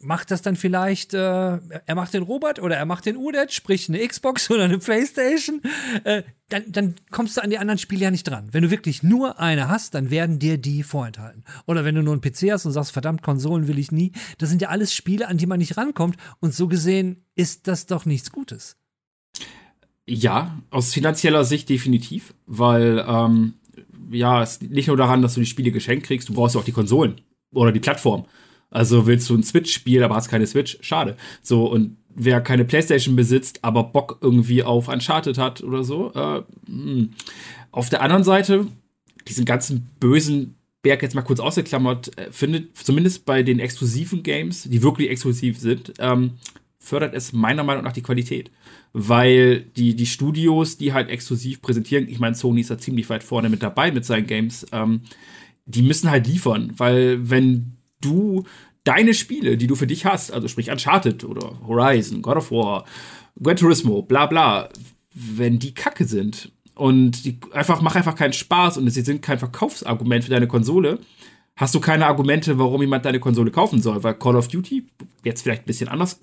[0.00, 1.18] macht das dann vielleicht, äh,
[1.58, 5.60] er macht den Robert oder er macht den UDET, sprich eine Xbox oder eine Playstation,
[6.04, 8.48] äh, dann, dann kommst du an die anderen Spiele ja nicht dran.
[8.52, 11.44] Wenn du wirklich nur eine hast, dann werden dir die vorenthalten.
[11.66, 14.48] Oder wenn du nur einen PC hast und sagst, verdammt, Konsolen will ich nie, das
[14.48, 16.16] sind ja alles Spiele, an die man nicht rankommt.
[16.40, 18.76] Und so gesehen ist das doch nichts Gutes.
[20.06, 23.54] Ja, aus finanzieller Sicht definitiv, weil ähm,
[24.10, 26.64] ja, es liegt nicht nur daran, dass du die Spiele geschenkt kriegst, du brauchst auch
[26.64, 27.20] die Konsolen
[27.52, 28.26] oder die Plattform.
[28.70, 30.78] Also willst du ein Switch-Spiel, aber hast keine Switch?
[30.80, 31.16] Schade.
[31.42, 36.12] So, und wer keine Playstation besitzt, aber Bock irgendwie auf Uncharted hat oder so.
[36.14, 37.10] Äh, hm.
[37.70, 38.66] auf der anderen Seite,
[39.26, 44.64] diesen ganzen bösen Berg jetzt mal kurz ausgeklammert, äh, findet zumindest bei den exklusiven Games,
[44.64, 46.32] die wirklich exklusiv sind, ähm,
[46.78, 48.50] fördert es meiner Meinung nach die Qualität.
[48.92, 53.22] Weil die, die Studios, die halt exklusiv präsentieren, ich meine, Sony ist da ziemlich weit
[53.22, 55.02] vorne mit dabei mit seinen Games, ähm,
[55.66, 58.44] die müssen halt liefern, weil wenn du
[58.84, 62.84] deine Spiele, die du für dich hast, also sprich Uncharted oder Horizon, God of War,
[63.42, 64.68] Gran Turismo, bla bla,
[65.14, 69.38] wenn die kacke sind und die einfach, mach einfach keinen Spaß und sie sind kein
[69.38, 71.00] Verkaufsargument für deine Konsole,
[71.56, 74.86] hast du keine Argumente, warum jemand deine Konsole kaufen soll, weil Call of Duty,
[75.24, 76.20] jetzt vielleicht ein bisschen anders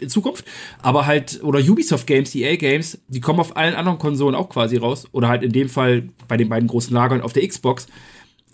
[0.00, 0.44] in Zukunft,
[0.82, 4.76] aber halt, oder Ubisoft Games, EA Games, die kommen auf allen anderen Konsolen auch quasi
[4.76, 7.88] raus, oder halt in dem Fall bei den beiden großen Lagern auf der Xbox,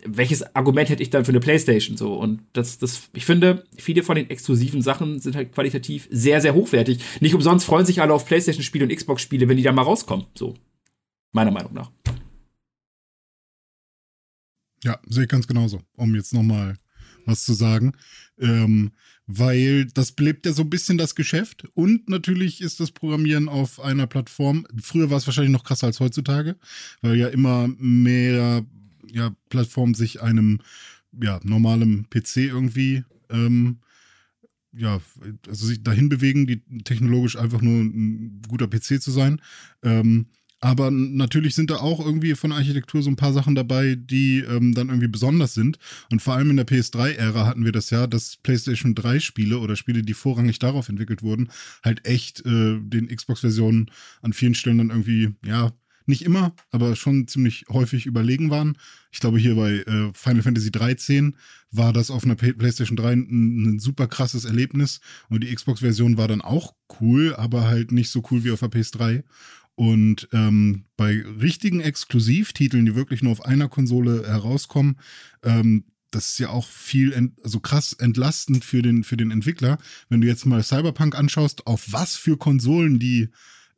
[0.05, 2.15] welches Argument hätte ich dann für eine Playstation so?
[2.15, 6.55] Und das, das, ich finde, viele von den exklusiven Sachen sind halt qualitativ sehr, sehr
[6.55, 7.01] hochwertig.
[7.21, 10.27] Nicht umsonst freuen sich alle auf Playstation-Spiele und Xbox-Spiele, wenn die da mal rauskommen.
[10.35, 10.55] So.
[11.33, 11.91] Meiner Meinung nach.
[14.85, 16.77] Ja, sehe ich ganz genauso, um jetzt nochmal
[17.25, 17.93] was zu sagen.
[18.41, 18.93] Ähm,
[19.27, 23.81] weil das belebt ja so ein bisschen das Geschäft und natürlich ist das Programmieren auf
[23.81, 24.67] einer Plattform.
[24.83, 26.57] Früher war es wahrscheinlich noch krasser als heutzutage,
[27.01, 28.67] weil ja immer mehr
[29.12, 30.61] ja, Plattform sich einem
[31.20, 33.79] ja, normalem PC irgendwie ähm,
[34.75, 35.01] ja,
[35.48, 39.40] also sich dahin bewegen, die technologisch einfach nur ein guter PC zu sein.
[39.83, 40.27] Ähm,
[40.61, 44.75] aber natürlich sind da auch irgendwie von Architektur so ein paar Sachen dabei, die ähm,
[44.75, 45.79] dann irgendwie besonders sind.
[46.11, 50.03] Und vor allem in der PS3-Ära hatten wir das ja, dass PlayStation 3-Spiele oder Spiele,
[50.03, 51.51] die vorrangig darauf entwickelt wurden,
[51.83, 53.90] halt echt äh, den Xbox-Versionen
[54.22, 55.72] an vielen Stellen dann irgendwie, ja,
[56.07, 58.77] nicht immer, aber schon ziemlich häufig überlegen waren.
[59.11, 61.37] Ich glaube, hier bei äh, Final Fantasy 13
[61.71, 66.29] war das auf einer PlayStation 3 ein, ein super krasses Erlebnis und die Xbox-Version war
[66.29, 69.23] dann auch cool, aber halt nicht so cool wie auf der PS3.
[69.75, 74.99] Und ähm, bei richtigen Exklusivtiteln, die wirklich nur auf einer Konsole herauskommen,
[75.43, 79.79] ähm, das ist ja auch viel, ent, also krass entlastend für den, für den Entwickler.
[80.09, 83.31] Wenn du jetzt mal Cyberpunk anschaust, auf was für Konsolen die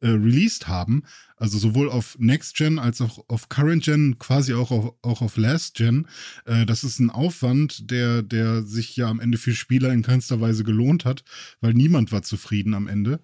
[0.05, 1.03] äh, released haben,
[1.39, 5.39] also sowohl auf Next Gen als auch auf Current Gen, quasi auch auf, auch auf
[5.39, 6.07] Last Gen,
[6.45, 10.43] äh, das ist ein Aufwand, der, der sich ja am Ende für Spieler in keinster
[10.43, 11.25] Weise gelohnt hat,
[11.63, 13.21] weil niemand war zufrieden am Ende.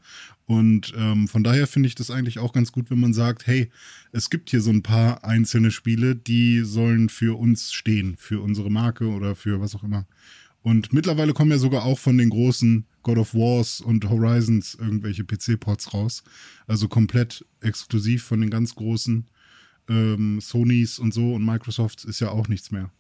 [0.47, 3.71] Und ähm, von daher finde ich das eigentlich auch ganz gut, wenn man sagt, hey,
[4.11, 8.71] es gibt hier so ein paar einzelne Spiele, die sollen für uns stehen, für unsere
[8.71, 10.07] Marke oder für was auch immer.
[10.63, 15.25] Und mittlerweile kommen ja sogar auch von den großen God of Wars und Horizons irgendwelche
[15.25, 16.23] PC-Ports raus.
[16.67, 19.27] Also komplett exklusiv von den ganz großen
[19.89, 22.91] ähm, Sonys und so und Microsofts ist ja auch nichts mehr.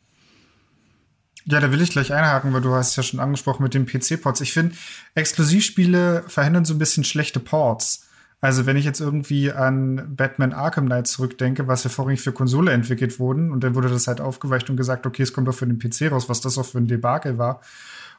[1.46, 4.40] Ja, da will ich gleich einhaken, weil du hast ja schon angesprochen mit den PC-Ports.
[4.42, 4.74] Ich finde,
[5.14, 8.06] Exklusivspiele verhindern so ein bisschen schlechte Ports.
[8.40, 12.72] Also wenn ich jetzt irgendwie an Batman Arkham Knight zurückdenke, was ja vorrangig für Konsole
[12.72, 15.66] entwickelt wurden und dann wurde das halt aufgeweicht und gesagt, okay, es kommt doch für
[15.66, 17.60] den PC raus, was das auch für ein Debakel war.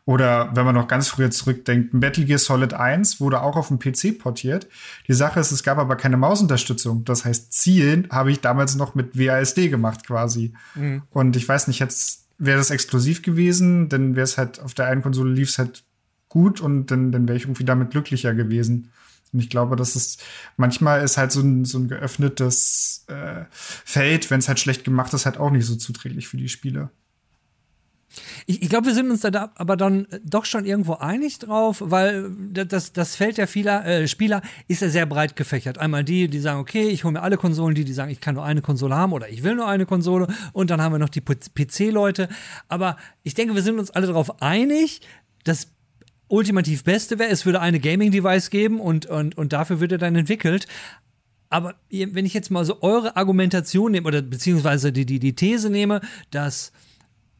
[0.05, 3.77] Oder wenn man noch ganz früher zurückdenkt, Metal Gear Solid 1 wurde auch auf dem
[3.77, 4.67] PC portiert.
[5.07, 7.05] Die Sache ist, es gab aber keine Mausunterstützung.
[7.05, 10.53] Das heißt, Zielen habe ich damals noch mit WASD gemacht quasi.
[10.73, 11.03] Mhm.
[11.11, 14.87] Und ich weiß nicht, jetzt wäre das exklusiv gewesen, dann wäre es halt auf der
[14.87, 15.83] einen Konsole lief es halt
[16.29, 18.89] gut und dann, dann wäre ich irgendwie damit glücklicher gewesen.
[19.33, 20.21] Und ich glaube, das ist
[20.57, 25.13] manchmal ist halt so ein, so ein geöffnetes äh, Feld, wenn es halt schlecht gemacht
[25.13, 26.89] ist, halt auch nicht so zuträglich für die Spiele.
[28.45, 32.29] Ich, ich glaube, wir sind uns da aber dann doch schon irgendwo einig drauf, weil
[32.51, 35.77] das, das Feld der vieler, äh, Spieler ist ja sehr breit gefächert.
[35.77, 38.35] Einmal die, die sagen, okay, ich hole mir alle Konsolen, die, die sagen, ich kann
[38.35, 40.27] nur eine Konsole haben oder ich will nur eine Konsole.
[40.53, 42.27] Und dann haben wir noch die PC-Leute.
[42.67, 45.01] Aber ich denke, wir sind uns alle darauf einig,
[45.43, 45.67] dass
[46.31, 50.15] ultimativ Beste wäre, es würde eine Gaming-Device geben und, und, und dafür wird er dann
[50.15, 50.67] entwickelt.
[51.49, 55.69] Aber wenn ich jetzt mal so eure Argumentation nehme, oder beziehungsweise die, die, die These
[55.69, 55.99] nehme,
[56.31, 56.71] dass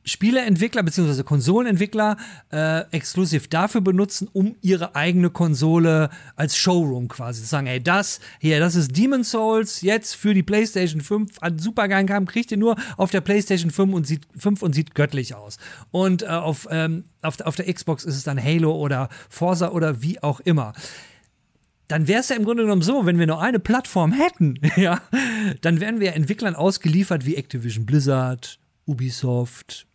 [0.04, 1.24] Spieleentwickler bzw.
[1.24, 2.18] Konsolenentwickler
[2.52, 8.20] äh, exklusiv dafür benutzen, um ihre eigene Konsole als Showroom quasi zu sagen, ey, das
[8.40, 12.52] hier, das ist Demon Souls jetzt für die PlayStation 5, hat super geil kam, kriegt
[12.52, 15.58] ihr nur auf der PlayStation 5 und sieht 5 und sieht göttlich aus.
[15.92, 20.02] Und äh, auf, ähm, auf, auf der Xbox ist es dann Halo oder Forza oder
[20.02, 20.74] wie auch immer
[21.88, 25.02] dann wäre es ja im Grunde genommen so, wenn wir nur eine Plattform hätten, ja,
[25.60, 29.88] dann wären wir Entwicklern ausgeliefert wie Activision Blizzard, Ubisoft,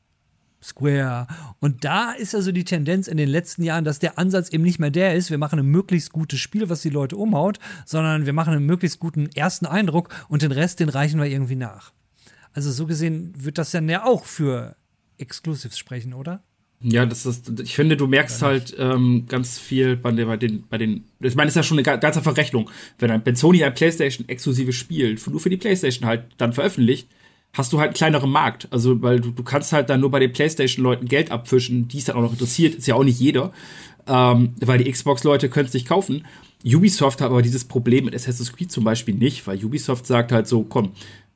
[0.67, 1.27] Square.
[1.61, 4.79] Und da ist also die Tendenz in den letzten Jahren, dass der Ansatz eben nicht
[4.79, 8.33] mehr der ist, wir machen ein möglichst gutes Spiel, was die Leute umhaut, sondern wir
[8.33, 11.93] machen einen möglichst guten ersten Eindruck und den Rest, den reichen wir irgendwie nach.
[12.53, 14.77] Also so gesehen wird das dann ja auch für
[15.19, 16.43] Exclusives sprechen, oder?
[16.83, 20.65] Ja, das ist, ich finde, du merkst halt ähm, ganz viel bei den, bei den,
[20.69, 22.71] bei den, ich meine, das ist ja schon eine ganze Verrechnung.
[22.99, 27.09] Wenn, ein, wenn Sony ein PlayStation-exklusives Spiel nur für die PlayStation halt dann veröffentlicht,
[27.53, 28.69] hast du halt einen kleineren Markt.
[28.71, 32.05] Also, weil du, du kannst halt dann nur bei den PlayStation-Leuten Geld abfischen, die es
[32.05, 33.53] dann auch noch interessiert, ist ja auch nicht jeder.
[34.07, 36.27] Ähm, weil die Xbox-Leute können es nicht kaufen.
[36.65, 40.47] Ubisoft hat aber dieses Problem mit Assassin's Creed zum Beispiel nicht, weil Ubisoft sagt halt
[40.47, 40.93] so, komm,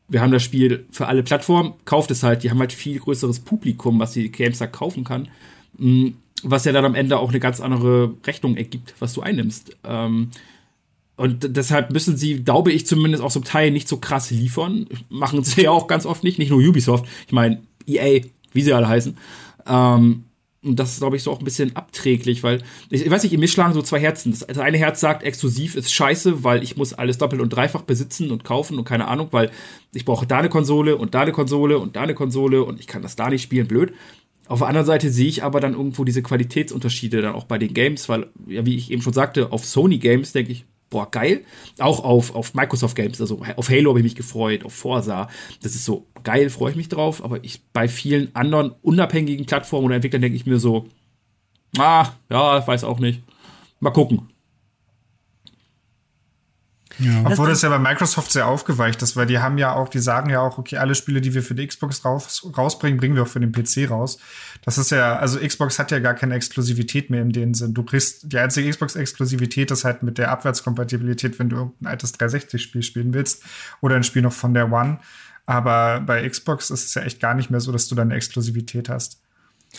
[0.08, 3.40] wir haben das Spiel für alle Plattformen, kauft es halt, die haben halt viel größeres
[3.40, 5.28] Publikum, was die Games da kaufen kann.
[5.78, 6.08] Mm,
[6.42, 9.76] was ja dann am Ende auch eine ganz andere Rechnung ergibt, was du einnimmst.
[9.84, 10.30] Ähm,
[11.20, 14.86] und deshalb müssen sie, glaube ich, zumindest auch zum Teil nicht so krass liefern.
[15.10, 17.04] Machen sie ja auch ganz oft nicht, nicht nur Ubisoft.
[17.26, 18.22] Ich meine, EA,
[18.54, 19.18] wie sie alle heißen.
[19.66, 20.24] Ähm,
[20.62, 23.36] und das ist, glaube ich, so auch ein bisschen abträglich, weil, ich, ich weiß nicht,
[23.36, 24.32] mir schlagen so zwei Herzen.
[24.32, 28.30] Das, eine Herz sagt, exklusiv ist scheiße, weil ich muss alles doppelt und dreifach besitzen
[28.30, 29.50] und kaufen und keine Ahnung, weil
[29.92, 32.86] ich brauche da eine Konsole und da eine Konsole und da eine Konsole und ich
[32.86, 33.92] kann das da nicht spielen, blöd.
[34.48, 37.74] Auf der anderen Seite sehe ich aber dann irgendwo diese Qualitätsunterschiede dann auch bei den
[37.74, 41.44] Games, weil, ja, wie ich eben schon sagte, auf Sony Games denke ich, boah, geil.
[41.78, 45.28] Auch auf, auf Microsoft Games, also auf Halo habe ich mich gefreut, auf Forza.
[45.62, 47.24] Das ist so geil, freue ich mich drauf.
[47.24, 50.86] Aber ich bei vielen anderen unabhängigen Plattformen oder Entwicklern denke ich mir so,
[51.78, 53.22] ah, ja, weiß auch nicht.
[53.78, 54.28] Mal gucken.
[57.00, 57.22] Ja.
[57.24, 59.98] Obwohl das, das ja bei Microsoft sehr aufgeweicht ist, weil die haben ja auch, die
[59.98, 63.22] sagen ja auch, okay, alle Spiele, die wir für die Xbox raus, rausbringen, bringen wir
[63.22, 64.18] auch für den PC raus.
[64.64, 67.74] Das ist ja, also Xbox hat ja gar keine Exklusivität mehr in dem Sinn.
[67.74, 72.82] Du kriegst, die einzige Xbox-Exklusivität ist halt mit der Abwärtskompatibilität, wenn du irgendein altes 360-Spiel
[72.82, 73.42] spielen willst
[73.80, 74.98] oder ein Spiel noch von der One.
[75.46, 78.14] Aber bei Xbox ist es ja echt gar nicht mehr so, dass du da eine
[78.14, 79.20] Exklusivität hast.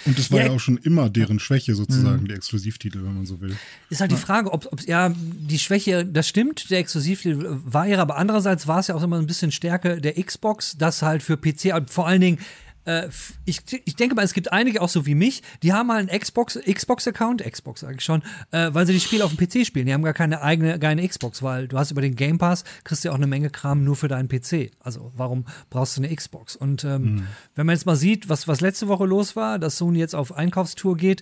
[0.06, 2.28] Und das war ja, ja, auch schon immer deren Schwäche sozusagen, mhm.
[2.28, 3.56] die Exklusivtitel, wenn man so will.
[3.90, 4.18] Ist halt ja.
[4.18, 8.68] die Frage, ob, ob ja die Schwäche, das stimmt, der Exklusivtitel war ja, aber andererseits
[8.68, 12.08] war es ja auch immer ein bisschen Stärke der Xbox, das halt für PC, vor
[12.08, 12.40] allen Dingen
[12.86, 13.10] äh,
[13.46, 16.20] ich, ich denke mal, es gibt einige auch so wie mich, die haben halt einen
[16.20, 19.86] Xbox, Xbox-Account, Xbox sage ich schon, äh, weil sie die Spiele auf dem PC spielen.
[19.86, 23.04] Die haben gar keine eigene, keine Xbox, weil du hast über den Game Pass, kriegst
[23.04, 24.72] du ja auch eine Menge Kram nur für deinen PC.
[24.80, 26.56] Also warum brauchst du eine Xbox?
[26.56, 27.28] Und ähm, mhm.
[27.56, 30.36] wenn man jetzt mal sieht, was, was letzte Woche los war, dass Sony jetzt auf
[30.36, 31.22] Einkaufstour geht,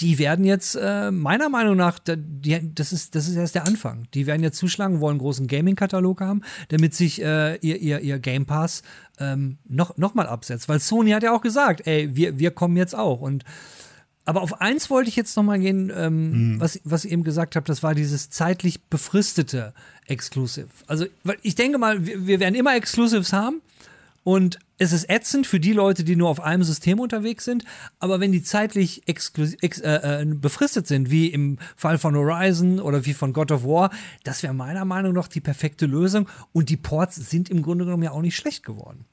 [0.00, 4.08] die werden jetzt äh, meiner Meinung nach, die, das, ist, das ist erst der Anfang.
[4.14, 8.18] Die werden jetzt zuschlagen, wollen einen großen Gaming-Katalog haben, damit sich äh, ihr, ihr, ihr
[8.18, 8.82] Game Pass
[9.18, 10.68] ähm, noch, noch mal absetzt.
[10.68, 13.20] Weil Sony hat ja auch gesagt, ey, wir, wir kommen jetzt auch.
[13.20, 13.44] Und
[14.26, 16.60] aber auf eins wollte ich jetzt noch mal gehen, ähm, mhm.
[16.60, 19.74] was, was ich eben gesagt habe, das war dieses zeitlich befristete
[20.06, 20.68] Exclusive.
[20.86, 21.06] Also,
[21.42, 23.60] ich denke mal, wir, wir werden immer Exclusives haben.
[24.22, 27.64] Und es ist ätzend für die Leute, die nur auf einem System unterwegs sind,
[27.98, 33.06] aber wenn die zeitlich ex, äh, äh, befristet sind, wie im Fall von Horizon oder
[33.06, 33.90] wie von God of War,
[34.24, 38.02] das wäre meiner Meinung nach die perfekte Lösung und die Ports sind im Grunde genommen
[38.02, 39.04] ja auch nicht schlecht geworden.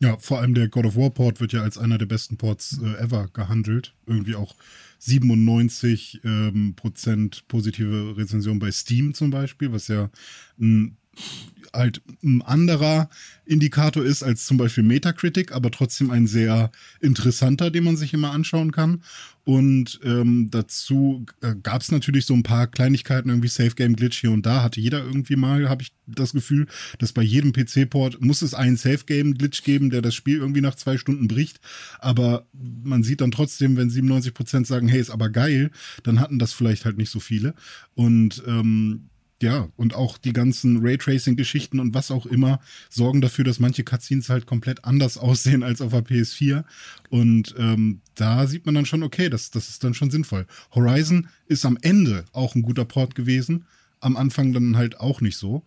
[0.00, 2.78] Ja, vor allem der God of War Port wird ja als einer der besten Ports
[2.80, 3.94] äh, ever gehandelt.
[4.06, 4.54] Irgendwie auch
[5.00, 10.08] 97 ähm, Prozent positive Rezension bei Steam zum Beispiel, was ja
[10.60, 10.96] ein
[11.72, 13.08] halt ein anderer
[13.44, 18.32] Indikator ist als zum Beispiel Metacritic, aber trotzdem ein sehr interessanter, den man sich immer
[18.32, 19.02] anschauen kann.
[19.44, 24.20] Und ähm, dazu äh, gab es natürlich so ein paar Kleinigkeiten, irgendwie Safe Game Glitch
[24.20, 24.62] hier und da.
[24.62, 26.66] Hatte jeder irgendwie mal, habe ich das Gefühl,
[26.98, 30.60] dass bei jedem PC-Port muss es einen Safe Game Glitch geben, der das Spiel irgendwie
[30.60, 31.60] nach zwei Stunden bricht.
[31.98, 35.70] Aber man sieht dann trotzdem, wenn 97 Prozent sagen, hey, ist aber geil,
[36.02, 37.54] dann hatten das vielleicht halt nicht so viele.
[37.94, 39.08] Und ähm,
[39.40, 42.60] ja, und auch die ganzen Raytracing-Geschichten und was auch immer
[42.90, 46.64] sorgen dafür, dass manche Cutscenes halt komplett anders aussehen als auf der PS4.
[47.08, 50.46] Und ähm, da sieht man dann schon, okay, das, das ist dann schon sinnvoll.
[50.74, 53.64] Horizon ist am Ende auch ein guter Port gewesen,
[54.00, 55.64] am Anfang dann halt auch nicht so.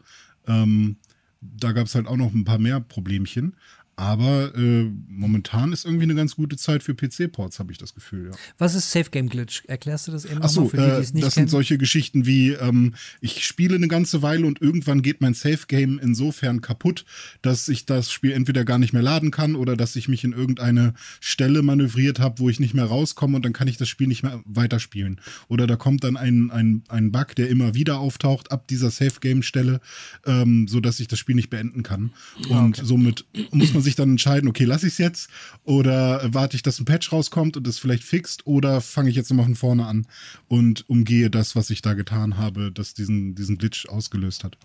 [0.48, 0.98] Ähm,
[1.42, 3.56] da gab es halt auch noch ein paar mehr Problemchen.
[3.96, 8.32] Aber äh, momentan ist irgendwie eine ganz gute Zeit für PC-Ports, habe ich das Gefühl.
[8.32, 8.38] Ja.
[8.58, 9.64] Was ist Safe Game Glitch?
[9.68, 11.48] Erklärst du das eben Achso, für die, die es nicht das kennen?
[11.48, 15.66] sind solche Geschichten wie, ähm, ich spiele eine ganze Weile und irgendwann geht mein Safe
[15.68, 17.06] Game insofern kaputt,
[17.42, 20.34] dass ich das Spiel entweder gar nicht mehr laden kann oder dass ich mich in
[20.34, 24.08] irgendeine Stelle manövriert habe, wo ich nicht mehr rauskomme und dann kann ich das Spiel
[24.08, 25.20] nicht mehr weiterspielen.
[25.48, 29.20] Oder da kommt dann ein, ein, ein Bug, der immer wieder auftaucht ab dieser Safe
[29.20, 29.82] Game Stelle,
[30.26, 32.14] ähm, sodass ich das Spiel nicht beenden kann.
[32.50, 32.88] Ah, und okay.
[32.88, 35.30] somit muss man sich sich dann entscheiden, okay, lasse ich es jetzt
[35.64, 39.30] oder warte ich, dass ein Patch rauskommt und es vielleicht fixt oder fange ich jetzt
[39.30, 40.08] nochmal von vorne an
[40.48, 44.58] und umgehe das, was ich da getan habe, das diesen, diesen Glitch ausgelöst hat.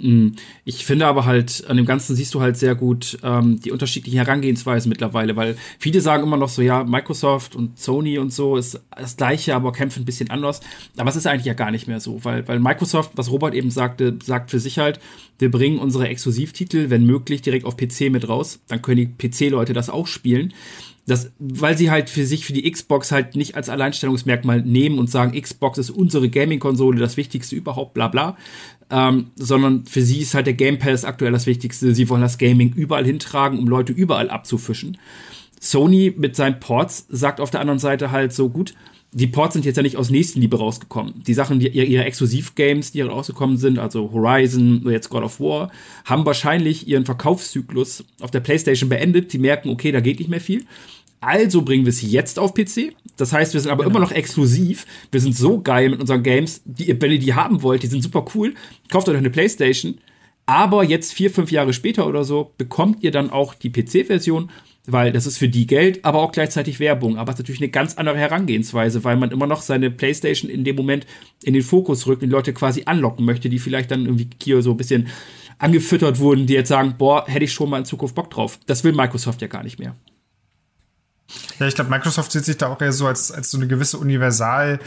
[0.00, 3.70] Mm, ich finde aber halt, an dem Ganzen siehst du halt sehr gut ähm, die
[3.70, 8.56] unterschiedlichen Herangehensweisen mittlerweile, weil viele sagen immer noch so, ja, Microsoft und Sony und so
[8.56, 10.60] ist das gleiche, aber kämpfen ein bisschen anders.
[10.96, 13.70] Aber es ist eigentlich ja gar nicht mehr so, weil, weil Microsoft, was Robert eben
[13.70, 15.00] sagte, sagt für sich halt,
[15.38, 18.60] wir bringen unsere Exklusivtitel, wenn möglich, direkt auf PC mit raus.
[18.68, 20.52] Dann können die PC-Leute das auch spielen.
[21.08, 25.10] Das, weil sie halt für sich, für die Xbox halt nicht als Alleinstellungsmerkmal nehmen und
[25.10, 28.36] sagen, Xbox ist unsere Gaming-Konsole, das Wichtigste überhaupt, bla bla,
[28.90, 31.94] ähm, sondern für sie ist halt der Game Pass aktuell das Wichtigste.
[31.94, 34.98] Sie wollen das Gaming überall hintragen, um Leute überall abzufischen.
[35.60, 38.74] Sony mit seinen Ports sagt auf der anderen Seite halt so gut,
[39.12, 41.22] die Ports sind jetzt ja nicht aus Nächstenliebe rausgekommen.
[41.26, 45.70] Die Sachen, die ihre Exklusiv-Games, die rausgekommen sind, also Horizon jetzt God of War,
[46.04, 49.32] haben wahrscheinlich ihren Verkaufszyklus auf der PlayStation beendet.
[49.32, 50.66] Die merken, okay, da geht nicht mehr viel.
[51.20, 52.94] Also bringen wir es jetzt auf PC.
[53.16, 53.96] Das heißt, wir sind aber genau.
[53.96, 54.86] immer noch exklusiv.
[55.10, 56.62] Wir sind so geil mit unseren Games.
[56.64, 58.54] Die, wenn ihr die haben wollt, die sind super cool.
[58.88, 59.98] Kauft euch eine PlayStation.
[60.46, 64.50] Aber jetzt vier, fünf Jahre später oder so bekommt ihr dann auch die PC-Version,
[64.86, 67.18] weil das ist für die Geld, aber auch gleichzeitig Werbung.
[67.18, 70.64] Aber es ist natürlich eine ganz andere Herangehensweise, weil man immer noch seine PlayStation in
[70.64, 71.04] dem Moment
[71.42, 74.62] in den Fokus rückt und die Leute quasi anlocken möchte, die vielleicht dann irgendwie hier
[74.62, 75.08] so ein bisschen
[75.58, 78.58] angefüttert wurden, die jetzt sagen, boah, hätte ich schon mal in Zukunft Bock drauf.
[78.66, 79.96] Das will Microsoft ja gar nicht mehr.
[81.58, 83.98] Ja, ich glaube, Microsoft sieht sich da auch eher so als, als so eine gewisse
[83.98, 84.78] Universal-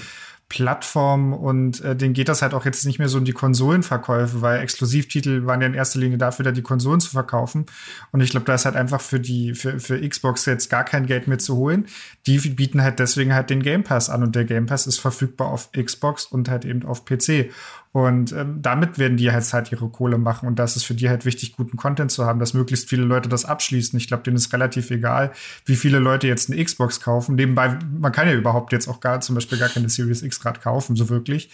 [0.51, 4.41] Plattform und äh, denen geht das halt auch jetzt nicht mehr so um die Konsolenverkäufe,
[4.41, 7.67] weil Exklusivtitel waren ja in erster Linie dafür, da die Konsolen zu verkaufen.
[8.11, 11.05] Und ich glaube, da ist halt einfach für die, für, für Xbox jetzt gar kein
[11.05, 11.85] Geld mehr zu holen.
[12.27, 15.47] Die bieten halt deswegen halt den Game Pass an und der Game Pass ist verfügbar
[15.47, 17.51] auf Xbox und halt eben auf PC.
[17.93, 20.47] Und ähm, damit werden die halt halt ihre Kohle machen.
[20.47, 23.27] Und das ist für die halt wichtig, guten Content zu haben, dass möglichst viele Leute
[23.27, 23.97] das abschließen.
[23.97, 25.31] Ich glaube, denen ist relativ egal,
[25.65, 27.35] wie viele Leute jetzt eine Xbox kaufen.
[27.35, 30.61] Nebenbei, man kann ja überhaupt jetzt auch gar zum Beispiel gar keine Series X gerade
[30.61, 31.49] kaufen, so wirklich.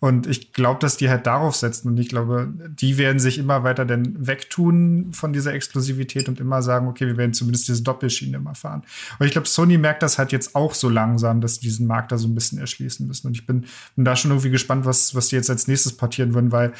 [0.00, 1.88] Und ich glaube, dass die halt darauf setzen.
[1.88, 6.62] Und ich glaube, die werden sich immer weiter denn wegtun von dieser Exklusivität und immer
[6.62, 8.82] sagen, okay, wir werden zumindest diese Doppelschiene immer fahren.
[9.18, 12.12] Und ich glaube, Sony merkt das halt jetzt auch so langsam, dass sie diesen Markt
[12.12, 13.26] da so ein bisschen erschließen müssen.
[13.26, 16.32] Und ich bin, bin da schon irgendwie gespannt, was, was die jetzt als nächstes portieren
[16.32, 16.72] würden, weil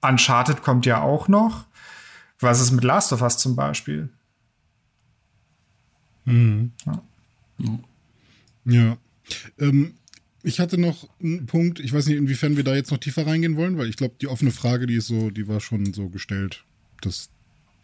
[0.00, 1.64] Uncharted kommt ja auch noch.
[2.38, 4.08] Was ist mit Last of Us zum Beispiel?
[6.26, 6.72] Mhm.
[6.86, 7.02] Ja.
[8.66, 8.96] ja.
[9.58, 9.94] Ähm,
[10.42, 13.56] ich hatte noch einen Punkt, ich weiß nicht, inwiefern wir da jetzt noch tiefer reingehen
[13.56, 16.64] wollen, weil ich glaube, die offene Frage, die ist so, die war schon so gestellt,
[17.00, 17.30] dass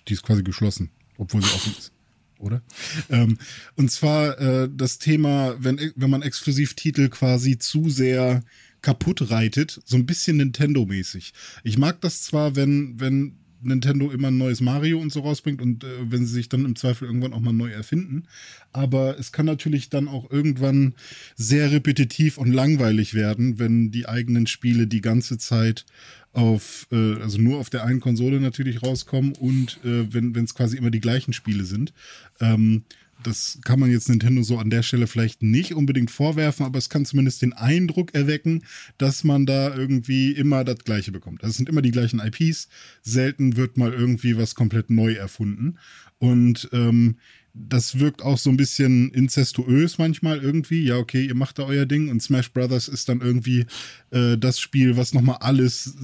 [0.08, 1.92] die ist quasi geschlossen, obwohl sie offen ist.
[2.38, 2.62] Oder?
[3.10, 3.38] Ähm,
[3.76, 8.44] und zwar äh, das Thema, wenn, wenn man Exklusivtitel quasi zu sehr
[8.80, 11.32] kaputt reitet, so ein bisschen Nintendo-mäßig.
[11.64, 15.84] Ich mag das zwar, wenn, wenn Nintendo immer ein neues Mario und so rausbringt und
[15.84, 18.24] äh, wenn sie sich dann im Zweifel irgendwann auch mal neu erfinden.
[18.72, 20.94] Aber es kann natürlich dann auch irgendwann
[21.36, 25.86] sehr repetitiv und langweilig werden, wenn die eigenen Spiele die ganze Zeit
[26.32, 30.76] auf, äh, also nur auf der einen Konsole natürlich rauskommen und äh, wenn es quasi
[30.76, 31.92] immer die gleichen Spiele sind.
[32.40, 32.84] Ähm,
[33.22, 36.88] das kann man jetzt Nintendo so an der Stelle vielleicht nicht unbedingt vorwerfen, aber es
[36.88, 38.62] kann zumindest den Eindruck erwecken,
[38.96, 41.42] dass man da irgendwie immer das Gleiche bekommt.
[41.42, 42.68] Also es sind immer die gleichen IPs,
[43.02, 45.78] selten wird mal irgendwie was komplett neu erfunden.
[46.18, 47.16] Und ähm,
[47.54, 50.84] das wirkt auch so ein bisschen inzestuös manchmal irgendwie.
[50.84, 53.66] Ja, okay, ihr macht da euer Ding und Smash Brothers ist dann irgendwie
[54.10, 55.94] äh, das Spiel, was nochmal alles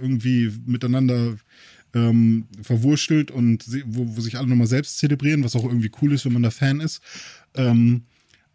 [0.00, 1.36] irgendwie miteinander
[1.94, 6.24] ähm, verwurstelt und wo, wo sich alle nochmal selbst zelebrieren, was auch irgendwie cool ist,
[6.24, 7.00] wenn man da Fan ist.
[7.54, 8.02] Ähm,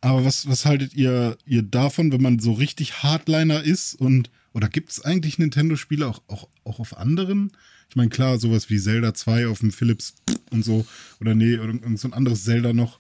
[0.02, 4.70] aber was, was haltet ihr, ihr davon, wenn man so richtig Hardliner ist und oder
[4.70, 7.52] gibt es eigentlich Nintendo-Spiele auch, auch, auch auf anderen?
[7.90, 10.16] Ich meine, klar, sowas wie Zelda 2 auf dem Philips
[10.52, 10.86] und so,
[11.22, 13.00] oder nee, oder irgend so ein anderes Zelda noch.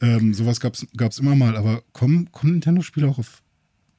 [0.00, 3.42] Ähm, sowas gab es immer mal, aber kommen, kommen Nintendo-Spiele auch auf,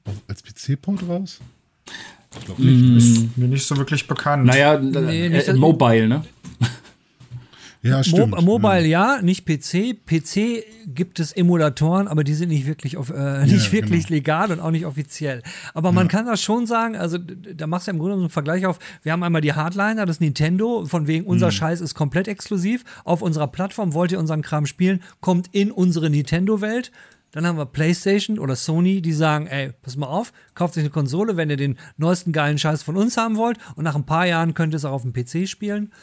[0.03, 1.39] auf als PC-Port raus?
[2.36, 2.84] Ich glaube nicht.
[2.84, 2.97] Mm.
[2.97, 4.45] Ist mir nicht so wirklich bekannt.
[4.45, 6.23] Naja, nee, äh, Mobile, ne?
[7.88, 8.32] Ja, stimmt.
[8.32, 9.15] Mo Mobile ja.
[9.15, 9.21] ja.
[9.21, 9.95] nicht PC.
[10.05, 14.15] PC gibt es Emulatoren, aber die sind nicht wirklich, auf, äh, nicht ja, wirklich genau.
[14.15, 15.43] legal und auch nicht offiziell.
[15.73, 18.65] Aber man kann das schon sagen, also da machst du im Grunde so einen Vergleich
[18.65, 18.80] auf.
[19.03, 21.51] Wir haben einmal die Hardliner, das Nintendo, von wegen unser mhm.
[21.51, 22.84] Scheiß ist komplett exklusiv.
[23.03, 26.91] Auf unserer Plattform wollt ihr unseren Kram spielen, kommt in unsere Nintendo-Welt.
[27.38, 30.89] Dann haben wir PlayStation oder Sony, die sagen, ey, pass mal auf, kauft euch eine
[30.89, 34.25] Konsole, wenn ihr den neuesten geilen Scheiß von uns haben wollt und nach ein paar
[34.25, 35.93] Jahren könnt ihr es auch auf dem PC spielen.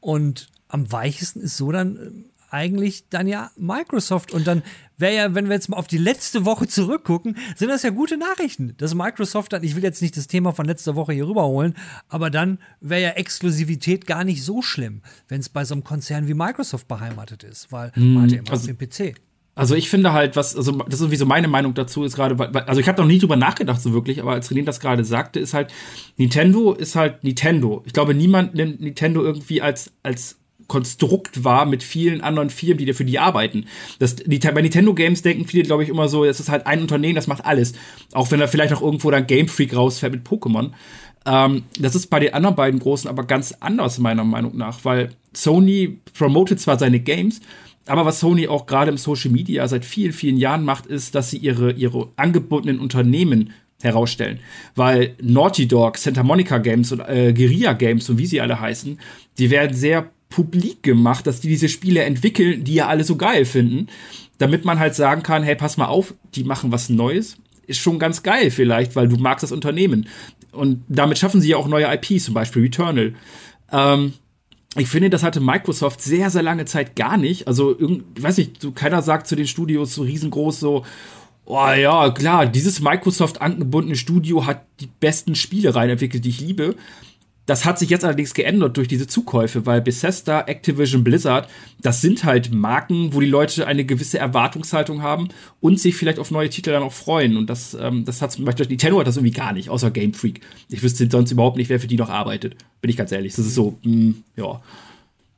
[0.00, 2.10] Und am weichesten ist so dann äh,
[2.50, 4.32] eigentlich dann ja Microsoft.
[4.32, 4.64] Und dann
[4.98, 8.16] wäre ja, wenn wir jetzt mal auf die letzte Woche zurückgucken, sind das ja gute
[8.16, 8.74] Nachrichten.
[8.78, 11.76] Dass Microsoft dann, ich will jetzt nicht das Thema von letzter Woche hier rüberholen,
[12.08, 16.26] aber dann wäre ja Exklusivität gar nicht so schlimm, wenn es bei so einem Konzern
[16.26, 19.14] wie Microsoft beheimatet ist, weil hm, man hat ja immer also, den PC.
[19.54, 22.36] Also ich finde halt, was, also das ist sowieso meine Meinung dazu, ist gerade,
[22.66, 25.38] also ich habe noch nie drüber nachgedacht so wirklich, aber als René das gerade sagte,
[25.38, 25.72] ist halt,
[26.16, 27.82] Nintendo ist halt Nintendo.
[27.86, 32.92] Ich glaube, niemand nimmt Nintendo irgendwie als, als Konstrukt war mit vielen anderen Firmen, die
[32.94, 33.66] für die arbeiten.
[33.98, 36.80] Das, die, bei Nintendo Games denken viele, glaube ich, immer so, es ist halt ein
[36.80, 37.74] Unternehmen, das macht alles.
[38.12, 40.70] Auch wenn da vielleicht auch irgendwo dann Game Freak rausfährt mit Pokémon.
[41.26, 45.10] Ähm, das ist bei den anderen beiden Großen aber ganz anders, meiner Meinung nach, weil
[45.32, 47.40] Sony promotet zwar seine Games,
[47.86, 51.30] aber was Sony auch gerade im Social Media seit vielen, vielen Jahren macht, ist, dass
[51.30, 54.40] sie ihre, ihre angebotenen Unternehmen herausstellen.
[54.74, 58.98] Weil Naughty Dog, Santa Monica Games und äh, Guerilla Games und wie sie alle heißen,
[59.38, 63.44] die werden sehr publik gemacht, dass die diese Spiele entwickeln, die ja alle so geil
[63.44, 63.88] finden,
[64.38, 67.36] damit man halt sagen kann, hey, pass mal auf, die machen was Neues.
[67.66, 70.08] Ist schon ganz geil vielleicht, weil du magst das Unternehmen.
[70.52, 73.14] Und damit schaffen sie ja auch neue IPs, zum Beispiel Returnal.
[73.70, 74.14] Ähm,
[74.76, 77.46] ich finde, das hatte Microsoft sehr, sehr lange Zeit gar nicht.
[77.46, 80.84] Also, ich weiß nicht, so, keiner sagt zu den Studios so riesengroß so,
[81.44, 86.40] oh ja, klar, dieses Microsoft angebundene Studio hat die besten Spiele rein entwickelt, die ich
[86.40, 86.74] liebe.
[87.46, 91.48] Das hat sich jetzt allerdings geändert durch diese Zukäufe, weil Bethesda, Activision, Blizzard,
[91.82, 95.28] das sind halt Marken, wo die Leute eine gewisse Erwartungshaltung haben
[95.60, 97.36] und sich vielleicht auf neue Titel dann auch freuen.
[97.36, 100.14] Und das, ähm, das hat zum Beispiel Nintendo hat das irgendwie gar nicht, außer Game
[100.14, 100.40] Freak.
[100.70, 102.56] Ich wüsste sonst überhaupt nicht, wer für die noch arbeitet.
[102.80, 103.34] Bin ich ganz ehrlich.
[103.34, 104.62] Das ist so, mh, hm, ja.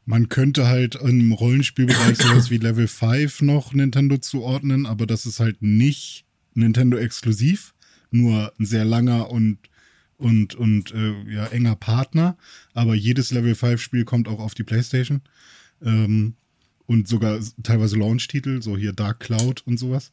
[0.09, 5.41] Man könnte halt im Rollenspielbereich sowas wie Level 5 noch Nintendo zuordnen, aber das ist
[5.41, 7.75] halt nicht Nintendo exklusiv,
[8.13, 9.59] nur ein sehr langer und
[10.19, 12.37] und, und äh, ja, enger Partner,
[12.75, 15.21] aber jedes Level 5 Spiel kommt auch auf die PlayStation.
[15.83, 16.35] Ähm,
[16.87, 20.13] und sogar teilweise Launch-Titel, so hier Dark Cloud und sowas.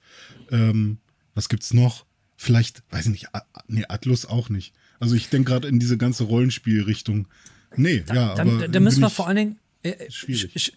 [0.51, 0.97] Ähm,
[1.35, 2.05] was gibt's noch?
[2.35, 3.27] Vielleicht, weiß ich nicht,
[3.67, 4.73] nee, Atlus auch nicht.
[4.99, 7.27] Also ich denke gerade in diese ganze Rollenspielrichtung.
[7.75, 8.67] Nee, da, ja, dann, aber.
[8.67, 9.59] Da müssen wir vor allen Dingen.
[9.83, 10.73] Äh, schwierig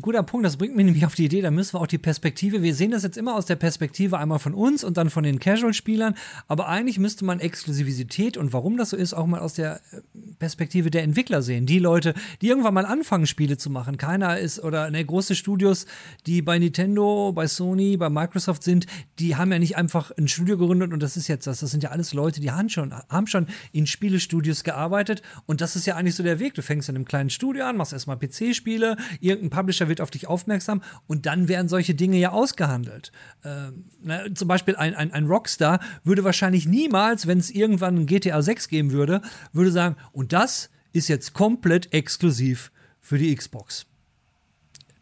[0.00, 2.62] guter Punkt, das bringt mich nämlich auf die Idee, da müssen wir auch die Perspektive,
[2.62, 5.40] wir sehen das jetzt immer aus der Perspektive einmal von uns und dann von den
[5.40, 6.14] Casual-Spielern,
[6.46, 10.00] aber eigentlich müsste man Exklusivität und warum das so ist, auch mal aus der äh,
[10.38, 11.66] Perspektive der Entwickler sehen.
[11.66, 13.96] Die Leute, die irgendwann mal anfangen, Spiele zu machen.
[13.96, 15.86] Keiner ist, oder ne, große Studios,
[16.26, 18.86] die bei Nintendo, bei Sony, bei Microsoft sind,
[19.18, 21.60] die haben ja nicht einfach ein Studio gegründet und das ist jetzt das.
[21.60, 25.74] Das sind ja alles Leute, die haben schon, haben schon in Spielestudios gearbeitet und das
[25.74, 26.54] ist ja eigentlich so der Weg.
[26.54, 30.26] Du fängst in einem kleinen Studio an, machst erstmal PC-Spiele, irgendein Publisher wird auf dich
[30.26, 33.12] aufmerksam und dann werden solche Dinge ja ausgehandelt.
[33.44, 38.06] Ähm, na, zum Beispiel ein, ein, ein Rockstar würde wahrscheinlich niemals, wenn es irgendwann ein
[38.06, 39.22] GTA 6 geben würde,
[39.52, 42.70] würde sagen, und das ist jetzt komplett exklusiv
[43.00, 43.86] für die Xbox.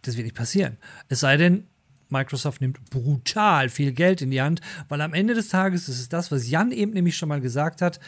[0.03, 0.77] Das wird nicht passieren.
[1.09, 1.65] Es sei denn,
[2.11, 6.09] Microsoft nimmt brutal viel Geld in die Hand, weil am Ende des Tages ist es
[6.09, 8.01] das, was Jan eben nämlich schon mal gesagt hat,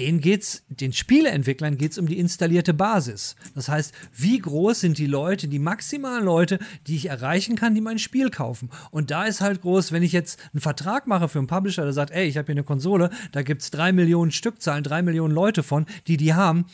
[0.00, 3.36] denen geht's, den Spieleentwicklern geht es um die installierte Basis.
[3.54, 7.80] Das heißt, wie groß sind die Leute, die maximalen Leute, die ich erreichen kann, die
[7.80, 8.70] mein Spiel kaufen?
[8.90, 11.92] Und da ist halt groß, wenn ich jetzt einen Vertrag mache für einen Publisher, der
[11.92, 15.34] sagt, ey, ich habe hier eine Konsole, da gibt es drei Millionen Stückzahlen, drei Millionen
[15.34, 16.64] Leute von, die die haben,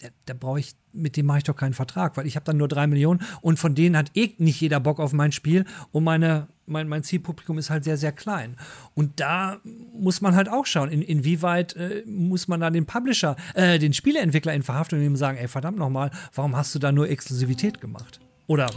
[0.00, 2.56] da, da brauche ich, mit dem mache ich doch keinen Vertrag, weil ich habe dann
[2.56, 6.04] nur drei Millionen und von denen hat eh nicht jeder Bock auf mein Spiel und
[6.04, 8.56] meine, mein, mein Zielpublikum ist halt sehr, sehr klein.
[8.94, 9.60] Und da
[9.92, 13.92] muss man halt auch schauen, in, inwieweit äh, muss man da den Publisher, äh, den
[13.92, 17.80] Spieleentwickler in Verhaftung nehmen und sagen, ey, verdammt nochmal, warum hast du da nur Exklusivität
[17.80, 18.20] gemacht?
[18.46, 18.70] Oder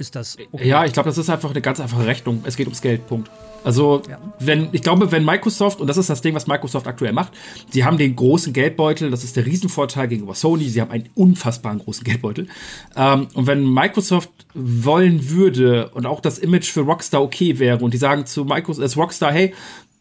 [0.00, 0.66] ist das okay.
[0.66, 2.42] Ja, ich glaube, das ist einfach eine ganz einfache Rechnung.
[2.44, 3.30] Es geht ums Geld, Punkt.
[3.62, 4.18] Also, ja.
[4.38, 7.32] wenn, ich glaube, wenn Microsoft, und das ist das Ding, was Microsoft aktuell macht,
[7.68, 11.78] sie haben den großen Geldbeutel, das ist der Riesenvorteil gegenüber Sony, sie haben einen unfassbaren
[11.78, 12.48] großen Geldbeutel.
[12.96, 17.92] Ähm, und wenn Microsoft wollen würde und auch das Image für Rockstar okay wäre und
[17.92, 19.52] die sagen zu Microsoft, als Rockstar, hey,